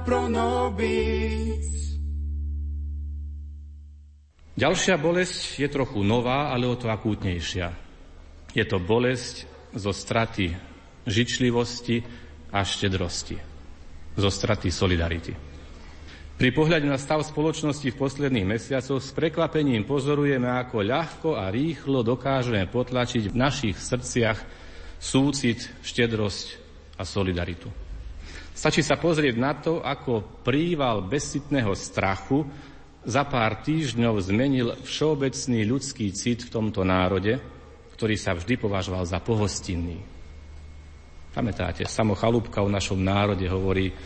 [0.00, 1.60] pro nobis.
[4.56, 7.72] Ďalšia bolesť je trochu nová, ale o to akútnejšia.
[8.56, 9.44] Je to bolesť
[9.76, 10.56] zo straty
[11.04, 12.00] žičlivosti
[12.52, 13.36] a štedrosti.
[14.16, 15.36] Zo straty solidarity.
[16.40, 22.00] Pri pohľade na stav spoločnosti v posledných mesiacoch s prekvapením pozorujeme, ako ľahko a rýchlo
[22.00, 24.40] dokážeme potlačiť v našich srdciach
[24.96, 26.69] súcit, štedrosť
[27.00, 27.72] a solidaritu.
[28.52, 32.44] Stačí sa pozrieť na to, ako príval bezcitného strachu
[33.00, 37.40] za pár týždňov zmenil všeobecný ľudský cit v tomto národe,
[37.96, 39.96] ktorý sa vždy považoval za pohostinný.
[41.32, 43.96] Pamätáte, samo Chalúbka o našom národe hovorí,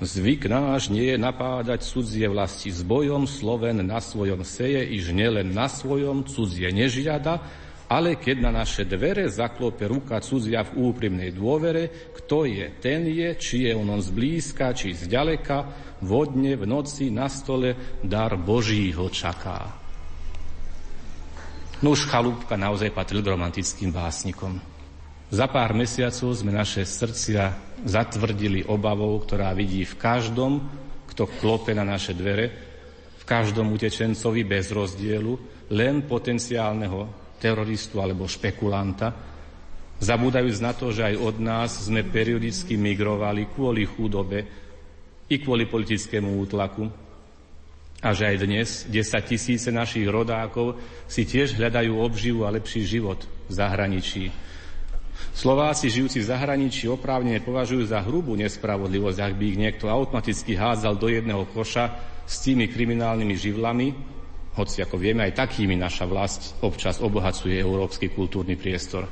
[0.00, 5.52] Zvyk náš nie je napádať cudzie vlasti s bojom, Sloven na svojom seje, iž nielen
[5.52, 7.44] na svojom cudzie nežiada,
[7.90, 13.34] ale keď na naše dvere zaklope ruka cudzia v úprimnej dôvere, kto je, ten je,
[13.34, 15.66] či je on zblízka, či zďaleka,
[16.06, 19.74] vodne, v noci, na stole, dar Boží ho čaká.
[21.82, 24.62] No už Chalúbka naozaj patril k romantickým básnikom.
[25.34, 30.62] Za pár mesiacov sme naše srdcia zatvrdili obavou, ktorá vidí v každom,
[31.10, 32.54] kto klope na naše dvere,
[33.18, 35.34] v každom utečencovi bez rozdielu,
[35.74, 39.16] len potenciálneho teroristu alebo špekulanta,
[39.96, 44.44] zabúdajúc na to, že aj od nás sme periodicky migrovali kvôli chudobe
[45.32, 46.84] i kvôli politickému útlaku
[48.00, 48.96] a že aj dnes 10
[49.28, 54.24] tisíce našich rodákov si tiež hľadajú obživu a lepší život v zahraničí.
[55.36, 60.96] Slováci žijúci v zahraničí oprávnene považujú za hrubú nespravodlivosť, ak by ich niekto automaticky hádzal
[60.96, 61.92] do jedného koša
[62.24, 63.88] s tými kriminálnymi živlami,
[64.58, 69.06] hoci ako vieme, aj takými naša vlast občas obohacuje európsky kultúrny priestor.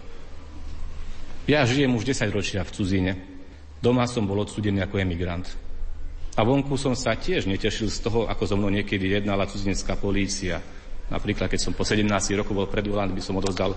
[1.48, 3.12] Ja žijem už 10 ročia v cudzine.
[3.78, 5.46] Doma som bol odsudený ako emigrant.
[6.38, 10.60] A vonku som sa tiež netešil z toho, ako so mnou niekedy jednala cudzinecká polícia.
[11.08, 12.04] Napríklad, keď som po 17
[12.36, 13.74] rokov bol predvolaný, by som odovzdal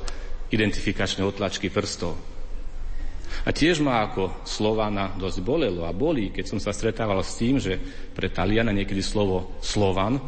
[0.51, 2.20] identifikačné otlačky prstov.
[3.47, 7.57] A tiež ma ako Slovana dosť bolelo a bolí, keď som sa stretával s tým,
[7.57, 7.80] že
[8.12, 10.20] pre Taliana niekedy slovo Slovan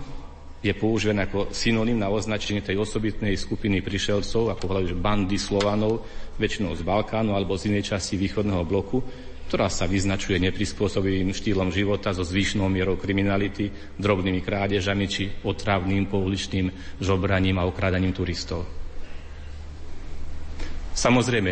[0.64, 6.08] je používané ako synonym na označenie tej osobitnej skupiny prišelcov, ako hľadajú bandy Slovanov,
[6.40, 9.04] väčšinou z Balkánu alebo z inej časti východného bloku,
[9.52, 16.72] ktorá sa vyznačuje neprispôsobivým štýlom života so zvýšnou mierou kriminality, drobnými krádežami či otravným pouličným
[17.04, 18.64] žobraním a okrádaním turistov.
[20.96, 21.52] Samozrejme,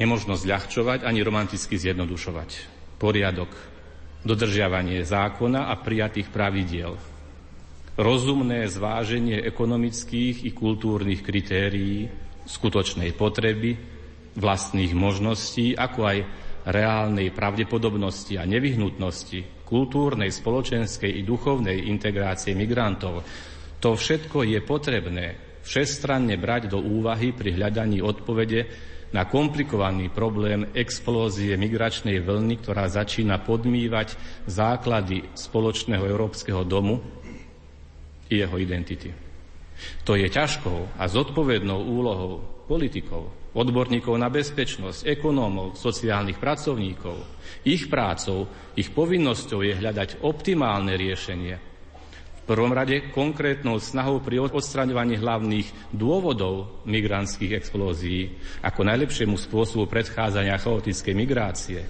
[0.00, 2.50] nemožno zľahčovať ani romanticky zjednodušovať.
[2.96, 3.50] Poriadok,
[4.24, 6.98] dodržiavanie zákona a prijatých pravidiel.
[7.98, 12.06] Rozumné zváženie ekonomických i kultúrnych kritérií,
[12.46, 13.74] skutočnej potreby,
[14.38, 16.18] vlastných možností, ako aj
[16.70, 23.26] reálnej pravdepodobnosti a nevyhnutnosti kultúrnej, spoločenskej i duchovnej integrácie migrantov.
[23.82, 25.26] To všetko je potrebné
[25.66, 28.60] všestranne brať do úvahy pri hľadaní odpovede
[29.10, 37.17] na komplikovaný problém explózie migračnej vlny, ktorá začína podmývať základy spoločného európskeho domu
[38.28, 39.10] jeho identity.
[40.04, 47.16] To je ťažkou a zodpovednou úlohou politikov, odborníkov na bezpečnosť, ekonómov, sociálnych pracovníkov.
[47.64, 51.68] Ich prácou, ich povinnosťou je hľadať optimálne riešenie,
[52.48, 61.12] prvom rade konkrétnou snahou pri odstraňovaní hlavných dôvodov migrantských explózií ako najlepšiemu spôsobu predchádzania chaotickej
[61.12, 61.84] migrácie.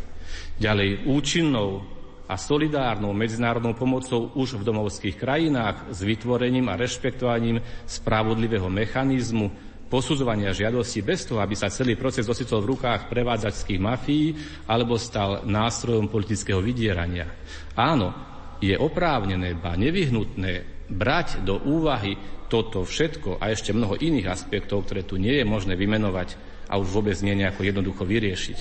[0.59, 1.87] Ďalej účinnou
[2.29, 9.49] a solidárnou medzinárodnou pomocou už v domovských krajinách s vytvorením a rešpektovaním spravodlivého mechanizmu
[9.89, 14.37] posudzovania žiadosti bez toho, aby sa celý proces ocitol v rukách prevádzačských mafií
[14.69, 17.25] alebo stal nástrojom politického vydierania.
[17.73, 18.13] Áno,
[18.61, 22.17] je oprávnené, ba nevyhnutné brať do úvahy
[22.53, 26.37] toto všetko a ešte mnoho iných aspektov, ktoré tu nie je možné vymenovať
[26.69, 28.59] a už vôbec nie nejako jednoducho vyriešiť.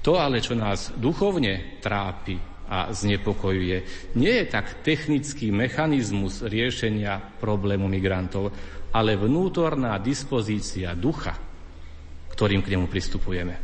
[0.00, 3.78] To ale, čo nás duchovne trápi a znepokojuje,
[4.18, 8.50] nie je tak technický mechanizmus riešenia problému migrantov,
[8.90, 11.34] ale vnútorná dispozícia ducha,
[12.34, 13.54] ktorým k nemu pristupujeme.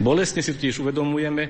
[0.00, 1.44] Bolestne si tiež uvedomujeme,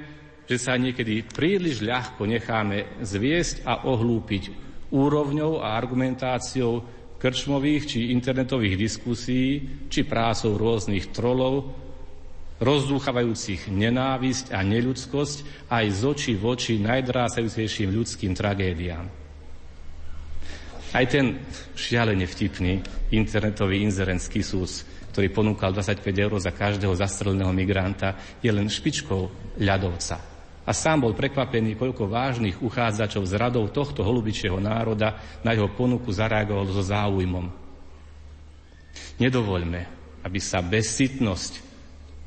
[0.45, 4.53] že sa niekedy príliš ľahko necháme zviesť a ohlúpiť
[4.93, 6.85] úrovňou a argumentáciou
[7.17, 11.84] krčmových či internetových diskusí, či prácou rôznych trolov,
[12.63, 19.07] rozdúchavajúcich nenávisť a neľudskosť aj z očí v oči najdrásajúcejším ľudským tragédiám.
[20.95, 21.43] Aj ten
[21.75, 22.79] šialene vtipný
[23.11, 29.27] internetový inzerentský sús, ktorý ponúkal 25 eur za každého zastreleného migranta, je len špičkou
[29.59, 30.35] ľadovca
[30.65, 36.09] a sám bol prekvapený, koľko vážnych uchádzačov z radov tohto holubičieho národa na jeho ponuku
[36.09, 37.53] zareagoval so záujmom.
[39.21, 39.81] Nedovoľme,
[40.25, 41.74] aby sa bezsitnosť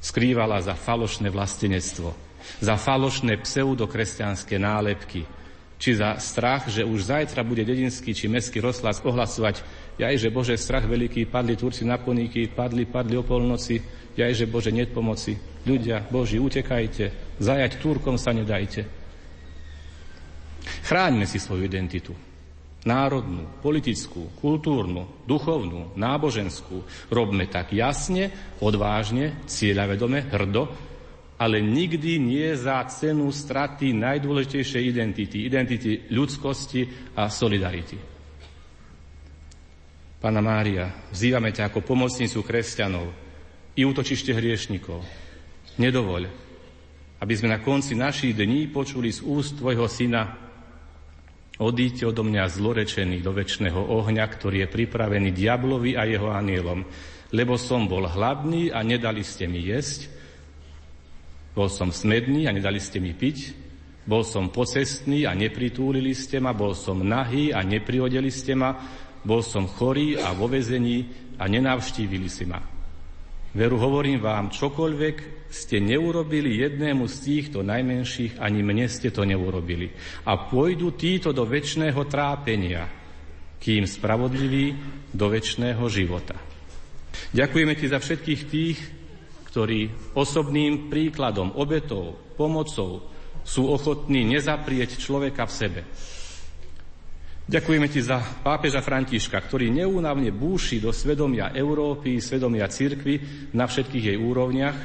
[0.01, 2.13] skrývala za falošné vlastenectvo,
[2.61, 5.25] za falošné pseudokresťanské nálepky,
[5.77, 9.61] či za strach, že už zajtra bude dedinský či mestský rozhlas ohlasovať,
[10.01, 13.77] jaj, že Bože, strach veľký, padli Turci na poníky, padli, padli o polnoci,
[14.17, 15.37] jaj, že Bože, net pomoci.
[15.69, 18.89] Ľudia, Boži, utekajte, zajať Turkom sa nedajte.
[20.81, 22.26] Chráňme si svoju identitu.
[22.87, 26.87] Národnú, politickú, kultúrnu, duchovnú, náboženskú.
[27.11, 28.31] Robme tak jasne,
[28.63, 30.71] odvážne, cieľavedome, hrdo,
[31.37, 37.99] ale nikdy nie za cenu straty najdôležitejšej identity, identity ľudskosti a solidarity.
[40.17, 43.05] Pána Mária, vzývame ťa ako pomocnicu kresťanov
[43.77, 45.05] i útočište hriešnikov.
[45.77, 46.25] Nedovoľ,
[47.21, 50.46] aby sme na konci našich dní počuli z úst Tvojho Syna
[51.57, 56.85] Odíďte odo mňa zlorečený do väčšného ohňa, ktorý je pripravený diablovi a jeho anielom,
[57.33, 60.05] lebo som bol hladný a nedali ste mi jesť,
[61.57, 63.57] bol som smedný a nedali ste mi piť,
[64.05, 68.77] bol som pocestný a nepritúlili ste ma, bol som nahý a nepriodeli ste ma,
[69.25, 71.09] bol som chorý a vo vezení
[71.41, 72.76] a nenavštívili si ma.
[73.55, 79.87] Veru hovorím vám, čokoľvek ste neurobili jednému z týchto najmenších, ani mne ste to neurobili.
[80.27, 82.83] A pôjdu títo do väčšného trápenia,
[83.57, 84.75] kým spravodliví
[85.15, 86.35] do väčšného života.
[87.31, 88.79] Ďakujeme ti za všetkých tých,
[89.49, 93.09] ktorí osobným príkladom, obetou, pomocou
[93.47, 95.81] sú ochotní nezaprieť človeka v sebe.
[97.47, 104.11] Ďakujeme ti za pápeža Františka, ktorý neúnavne búši do svedomia Európy, svedomia cirkvy na všetkých
[104.11, 104.75] jej úrovniach.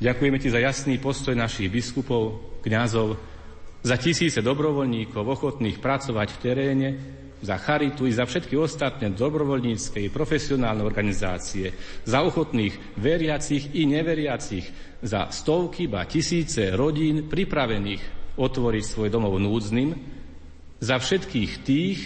[0.00, 3.20] Ďakujeme ti za jasný postoj našich biskupov, kňazov,
[3.84, 6.88] za tisíce dobrovoľníkov ochotných pracovať v teréne,
[7.44, 11.68] za charitu i za všetky ostatné dobrovoľnícke i profesionálne organizácie,
[12.08, 14.72] za ochotných veriacich i neveriacich,
[15.04, 20.15] za stovky, ba tisíce rodín pripravených otvoriť svoj domov núdznym,
[20.86, 21.98] za všetkých tých,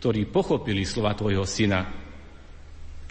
[0.00, 1.84] ktorí pochopili slova Tvojho Syna.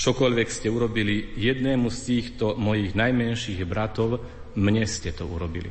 [0.01, 4.17] Čokoľvek ste urobili jednému z týchto mojich najmenších bratov,
[4.57, 5.69] mne ste to urobili.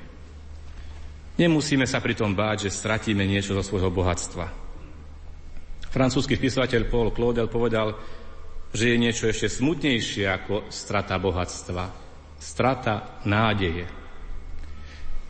[1.34, 4.46] Nemusíme sa pritom báť, že stratíme niečo zo svojho bohatstva.
[5.90, 7.98] Francúzsky spisovateľ Paul Claudel povedal,
[8.70, 11.84] že je niečo ešte smutnejšie ako strata bohatstva.
[12.38, 13.84] Strata nádeje.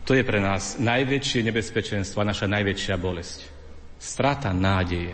[0.04, 3.49] To je pre nás najväčšie nebezpečenstvo a naša najväčšia bolesť.
[4.01, 5.12] Strata nádeje.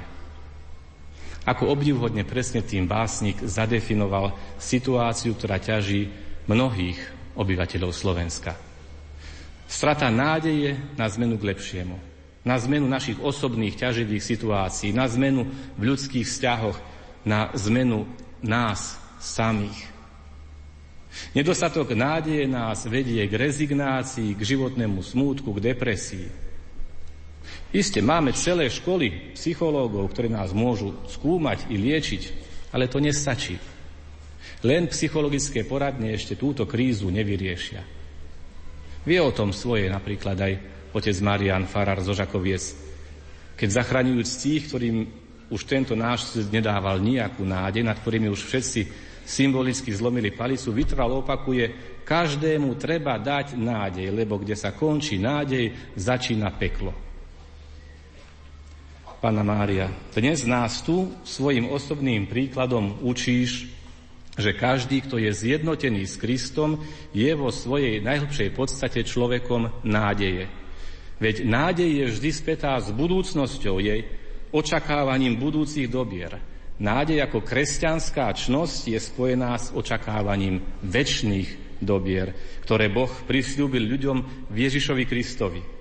[1.43, 6.11] Ako obdivhodne presne tým básnik zadefinoval situáciu, ktorá ťaží
[6.47, 6.99] mnohých
[7.35, 8.55] obyvateľov Slovenska.
[9.67, 12.17] Strata nádeje na zmenu k lepšiemu
[12.47, 16.79] na zmenu našich osobných ťaživých situácií, na zmenu v ľudských vzťahoch,
[17.27, 18.07] na zmenu
[18.39, 19.91] nás samých.
[21.35, 26.46] Nedostatok nádeje nás vedie k rezignácii, k životnému smútku, k depresii.
[27.75, 32.23] Isté, máme celé školy psychológov, ktorí nás môžu skúmať i liečiť,
[32.71, 33.59] ale to nestačí.
[34.63, 37.83] Len psychologické poradne ešte túto krízu nevyriešia.
[39.07, 40.53] Vie o tom svoje napríklad aj
[40.95, 42.65] otec Marian Farar zo Žakoviec,
[43.55, 44.97] keď zachraňujúc tých, ktorým
[45.47, 48.81] už tento náš svet nedával nejakú nádej, nad ktorými už všetci
[49.27, 56.55] symbolicky zlomili palicu, vytrval opakuje, každému treba dať nádej, lebo kde sa končí nádej, začína
[56.55, 56.95] peklo.
[59.27, 63.67] Pána Mária, dnes nás tu svojim osobným príkladom učíš,
[64.39, 70.47] že každý, kto je zjednotený s Kristom, je vo svojej najhlbšej podstate človekom nádeje.
[71.19, 74.07] Veď nádej je vždy spätá s budúcnosťou jej,
[74.55, 76.39] očakávaním budúcich dobier.
[76.79, 82.31] Nádej ako kresťanská čnosť je spojená s očakávaním väčšných dobier,
[82.63, 84.19] ktoré Boh prisľúbil ľuďom
[84.55, 85.76] Ježišovi Kristovi.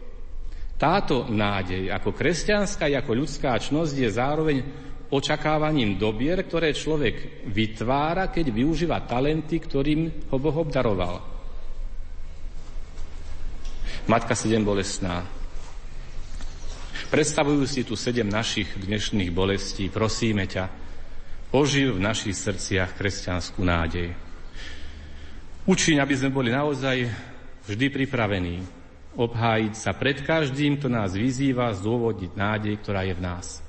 [0.76, 4.57] Táto nádej ako kresťanská i ako ľudská čnosť je zároveň
[5.07, 11.23] očakávaním dobier, ktoré človek vytvára, keď využíva talenty, ktorým ho Boh obdaroval.
[14.05, 15.23] Matka sedem bolestná.
[17.07, 19.88] Predstavujú si tu sedem našich dnešných bolestí.
[19.88, 20.67] Prosíme ťa,
[21.55, 24.11] oživ v našich srdciach kresťanskú nádej.
[25.65, 27.07] Učiň, aby sme boli naozaj
[27.65, 28.61] vždy pripravení
[29.16, 33.63] obhájiť sa pred každým, kto nás vyzýva zdôvodniť nádej, ktorá je v nás.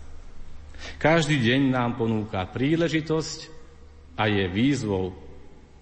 [0.99, 3.49] Každý deň nám ponúka príležitosť
[4.18, 5.16] a je výzvou k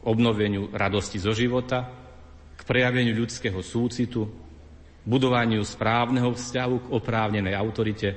[0.05, 1.89] obnoveniu radosti zo života,
[2.55, 4.29] k prejaveniu ľudského súcitu,
[5.05, 8.09] budovaniu správneho vzťahu k oprávnenej autorite,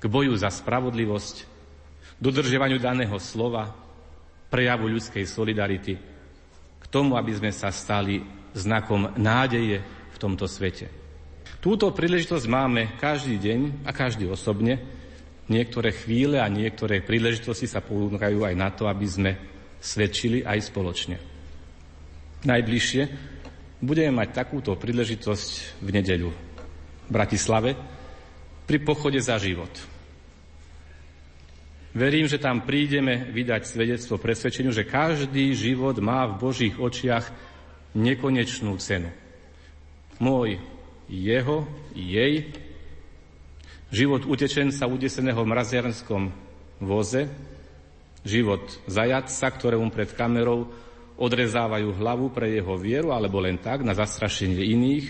[0.00, 1.46] k boju za spravodlivosť,
[2.18, 3.70] dodržiavaniu daného slova,
[4.50, 5.94] prejavu ľudskej solidarity,
[6.80, 8.18] k tomu, aby sme sa stali
[8.50, 10.92] znakom nádeje tomto svete.
[11.64, 14.80] Túto príležitosť máme každý deň a každý osobne.
[15.48, 19.32] Niektoré chvíle a niektoré príležitosti sa ponúkajú aj na to, aby sme
[19.80, 21.16] svedčili aj spoločne.
[22.44, 23.02] Najbližšie
[23.80, 27.76] budeme mať takúto príležitosť v nedeľu v Bratislave
[28.68, 29.72] pri pochode za život.
[31.90, 37.26] Verím, že tam prídeme vydať svedectvo presvedčeniu, že každý život má v Božích očiach
[37.98, 39.10] nekonečnú cenu.
[40.20, 40.60] Môj
[41.08, 41.64] jeho,
[41.96, 42.52] jej,
[43.90, 46.22] život utečenca udeseného v mraziarskom
[46.78, 47.26] voze,
[48.22, 50.68] život zajatca, ktorému pred kamerou
[51.20, 55.06] odrezávajú hlavu pre jeho vieru, alebo len tak, na zastrašenie iných,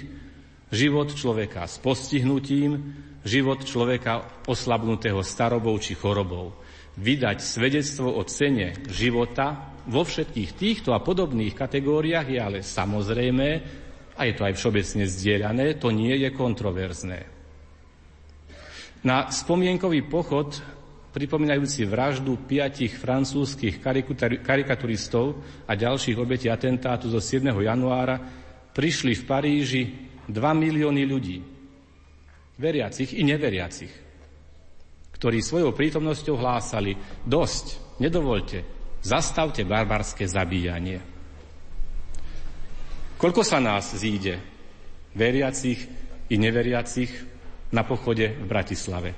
[0.71, 2.95] život človeka s postihnutím,
[3.27, 6.57] život človeka oslabnutého starobou či chorobou.
[6.99, 13.49] Vydať svedectvo o cene života vo všetkých týchto a podobných kategóriách je ale samozrejme
[14.17, 17.21] a je to aj všeobecne zdieľané, to nie je kontroverzné.
[19.01, 20.61] Na spomienkový pochod,
[21.11, 23.81] pripomínajúci vraždu piatich francúzskych
[24.45, 27.49] karikaturistov a ďalších obetí atentátu zo 7.
[27.51, 28.21] januára,
[28.71, 29.83] prišli v Paríži
[30.29, 31.39] 2 milióny ľudí,
[32.61, 33.93] veriacich i neveriacich,
[35.17, 36.95] ktorí svojou prítomnosťou hlásali
[37.25, 38.63] dosť, nedovolte,
[39.01, 41.20] zastavte barbarské zabíjanie.
[43.21, 44.41] Koľko sa nás zíde,
[45.13, 45.85] veriacich
[46.33, 47.29] i neveriacich,
[47.71, 49.13] na pochode v Bratislave?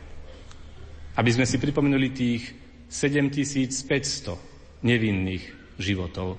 [1.14, 2.42] Aby sme si pripomenuli tých
[2.90, 5.44] 7500 nevinných
[5.78, 6.34] životov,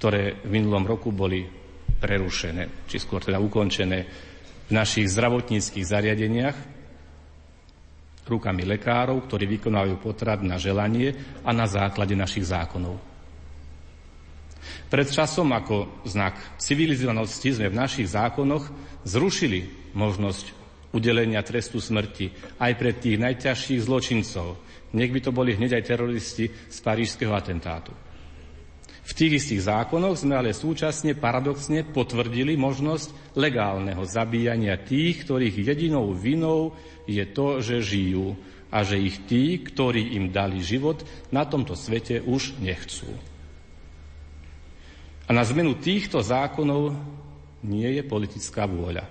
[0.00, 1.44] ktoré v minulom roku boli
[2.00, 3.98] prerušené, či skôr teda ukončené
[4.66, 6.56] v našich zdravotníckých zariadeniach
[8.26, 11.12] rukami lekárov, ktorí vykonávajú potrat na želanie
[11.44, 13.11] a na základe našich zákonov.
[14.90, 18.70] Pred časom ako znak civilizovanosti sme v našich zákonoch
[19.02, 24.60] zrušili možnosť udelenia trestu smrti aj pre tých najťažších zločincov.
[24.92, 27.96] Nech by to boli hneď aj teroristi z parížského atentátu.
[29.02, 36.14] V tých istých zákonoch sme ale súčasne paradoxne potvrdili možnosť legálneho zabíjania tých, ktorých jedinou
[36.14, 36.78] vinou
[37.10, 38.38] je to, že žijú
[38.70, 41.02] a že ich tí, ktorí im dali život,
[41.34, 43.10] na tomto svete už nechcú.
[45.32, 46.92] Na zmenu týchto zákonov
[47.64, 49.08] nie je politická vôľa.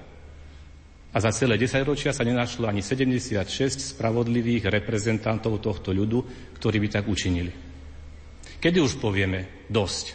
[1.12, 3.44] A za celé 10 ročia sa nenašlo ani 76
[3.98, 7.52] spravodlivých reprezentantov tohto ľudu, ktorí by tak učinili.
[8.62, 10.06] Kedy už povieme dosť?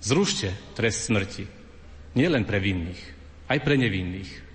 [0.00, 1.44] Zrušte trest smrti.
[2.16, 3.02] Nie len pre vinných,
[3.46, 4.49] aj pre nevinných.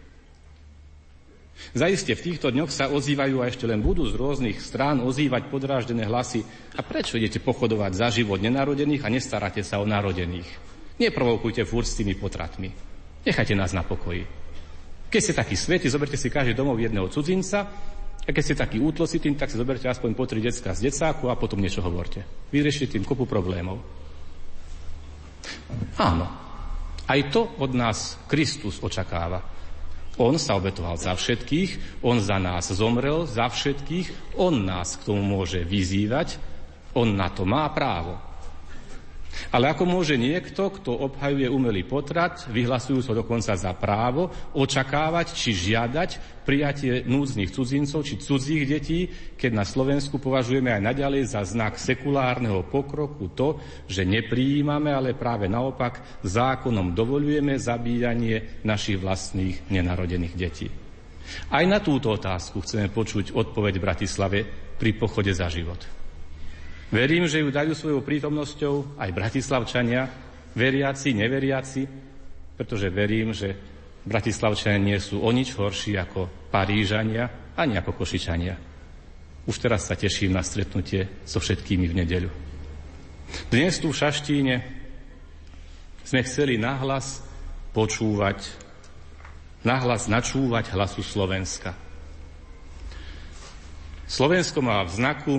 [1.73, 6.05] Zaiste v týchto dňoch sa ozývajú a ešte len budú z rôznych strán ozývať podráždené
[6.05, 6.45] hlasy.
[6.77, 10.45] A prečo idete pochodovať za život nenarodených a nestaráte sa o narodených?
[11.01, 12.69] Neprovokujte furt s tými potratmi.
[13.25, 14.27] Nechajte nás na pokoji.
[15.09, 17.65] Keď ste takí svety, zoberte si každý domov jedného cudzinca
[18.25, 21.39] a keď ste takí útlositým, tak si zoberte aspoň po tri decka z decáku a
[21.39, 22.25] potom niečo hovorte.
[22.51, 23.79] Vyriešite tým kopu problémov.
[26.01, 26.27] Áno,
[27.05, 29.54] aj to od nás Kristus očakáva.
[30.15, 35.23] On sa obetoval za všetkých, on za nás zomrel za všetkých, on nás k tomu
[35.23, 36.39] môže vyzývať,
[36.95, 38.15] on na to má právo.
[39.51, 45.51] Ale ako môže niekto, kto obhajuje umelý potrat, vyhlasujú sa dokonca za právo, očakávať či
[45.51, 51.81] žiadať prijatie núdznych cudzincov či cudzích detí, keď na Slovensku považujeme aj naďalej za znak
[51.81, 53.57] sekulárneho pokroku to,
[53.89, 60.69] že neprijímame, ale práve naopak zákonom dovolujeme zabíjanie našich vlastných nenarodených detí.
[61.49, 64.39] Aj na túto otázku chceme počuť odpoveď v Bratislave
[64.77, 66.04] pri pochode za život.
[66.93, 70.05] Verím, že ju dajú svojou prítomnosťou aj bratislavčania,
[70.53, 71.83] veriaci, neveriaci,
[72.55, 73.57] pretože verím, že
[74.05, 78.55] bratislavčania nie sú o nič horší ako Parížania ani ako Košičania.
[79.47, 82.29] Už teraz sa teším na stretnutie so všetkými v nedeľu.
[83.49, 84.55] Dnes tu v Šaštíne
[86.05, 87.25] sme chceli nahlas
[87.73, 88.45] počúvať,
[89.65, 91.73] nahlas načúvať hlasu Slovenska.
[94.05, 95.35] Slovensko má v znaku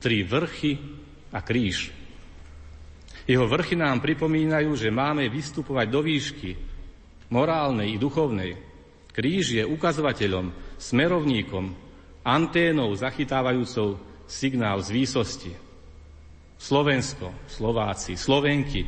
[0.00, 0.78] tri vrchy
[1.32, 1.92] a kríž.
[3.26, 6.50] Jeho vrchy nám pripomínajú, že máme vystupovať do výšky,
[7.26, 8.54] morálnej i duchovnej.
[9.10, 11.74] Kríž je ukazovateľom, smerovníkom,
[12.22, 13.98] anténou zachytávajúcou
[14.30, 15.52] signál z výsosti.
[16.56, 18.86] Slovensko, Slováci, Slovenky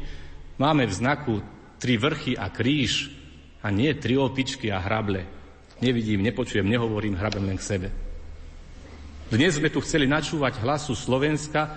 [0.56, 1.34] máme v znaku
[1.82, 3.10] tri vrchy a kríž
[3.62, 5.26] a nie tri opičky a hrable.
[5.82, 7.88] Nevidím, nepočujem, nehovorím, hrabem len k sebe.
[9.28, 11.76] Dnes sme tu chceli načúvať hlasu Slovenska,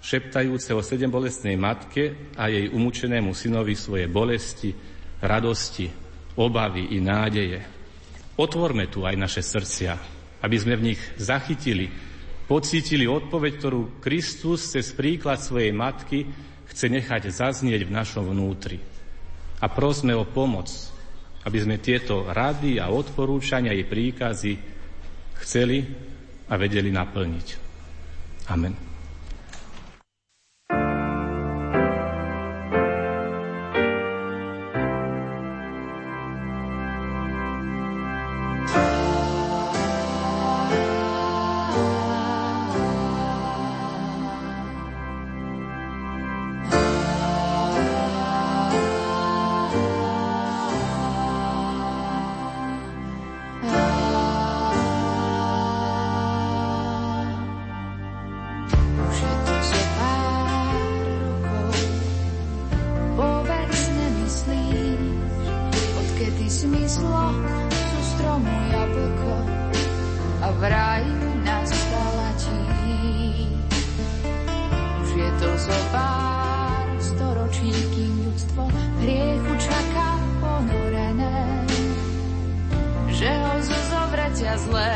[0.00, 4.72] šeptajúce o sedem bolestnej matke a jej umúčenému synovi svoje bolesti,
[5.20, 5.92] radosti
[6.40, 7.60] obavy i nádeje.
[8.40, 9.92] Otvorme tu aj naše srdcia,
[10.40, 11.92] aby sme v nich zachytili,
[12.48, 16.24] pocítili odpoveď, ktorú Kristus cez príklad svojej matky
[16.64, 18.80] chce nechať zaznieť v našom vnútri.
[19.60, 20.72] A prosme o pomoc,
[21.44, 24.52] aby sme tieto rady a odporúčania i príkazy
[25.44, 25.84] chceli
[26.46, 27.48] a vedeli naplniť.
[28.50, 28.85] Amen.
[66.56, 67.36] smysloch
[67.68, 69.34] sú stromu jablko
[70.40, 71.12] a v ráji
[71.44, 72.56] nastala tí.
[75.04, 78.72] Už je to zo pár storočí, kým ľudstvo
[79.04, 81.68] hriechu čaká ponorené,
[83.12, 84.95] že ho zo zovretia zlé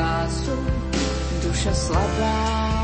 [0.00, 0.56] spásu,
[1.44, 2.79] duša slabá.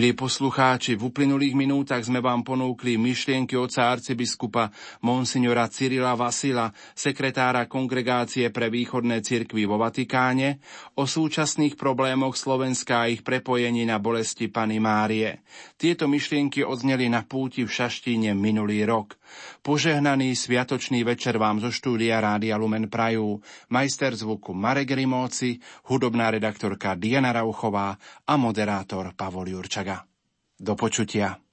[0.00, 4.72] Milí poslucháči, v uplynulých minútach sme vám ponúkli myšlienky oca arcibiskupa
[5.04, 10.56] Monsignora Cyrila Vasila, sekretára Kongregácie pre východné cirkvy vo Vatikáne,
[10.96, 15.44] o súčasných problémoch Slovenska a ich prepojení na bolesti Pany Márie.
[15.76, 19.19] Tieto myšlienky odzneli na púti v Šaštíne minulý rok.
[19.60, 25.60] Požehnaný sviatočný večer vám zo štúdia Rádia Lumen Prajú, majster zvuku Marek Rimóci,
[25.90, 30.06] hudobná redaktorka Diana Rauchová a moderátor Pavol Jurčaga.
[30.60, 31.49] Do počutia.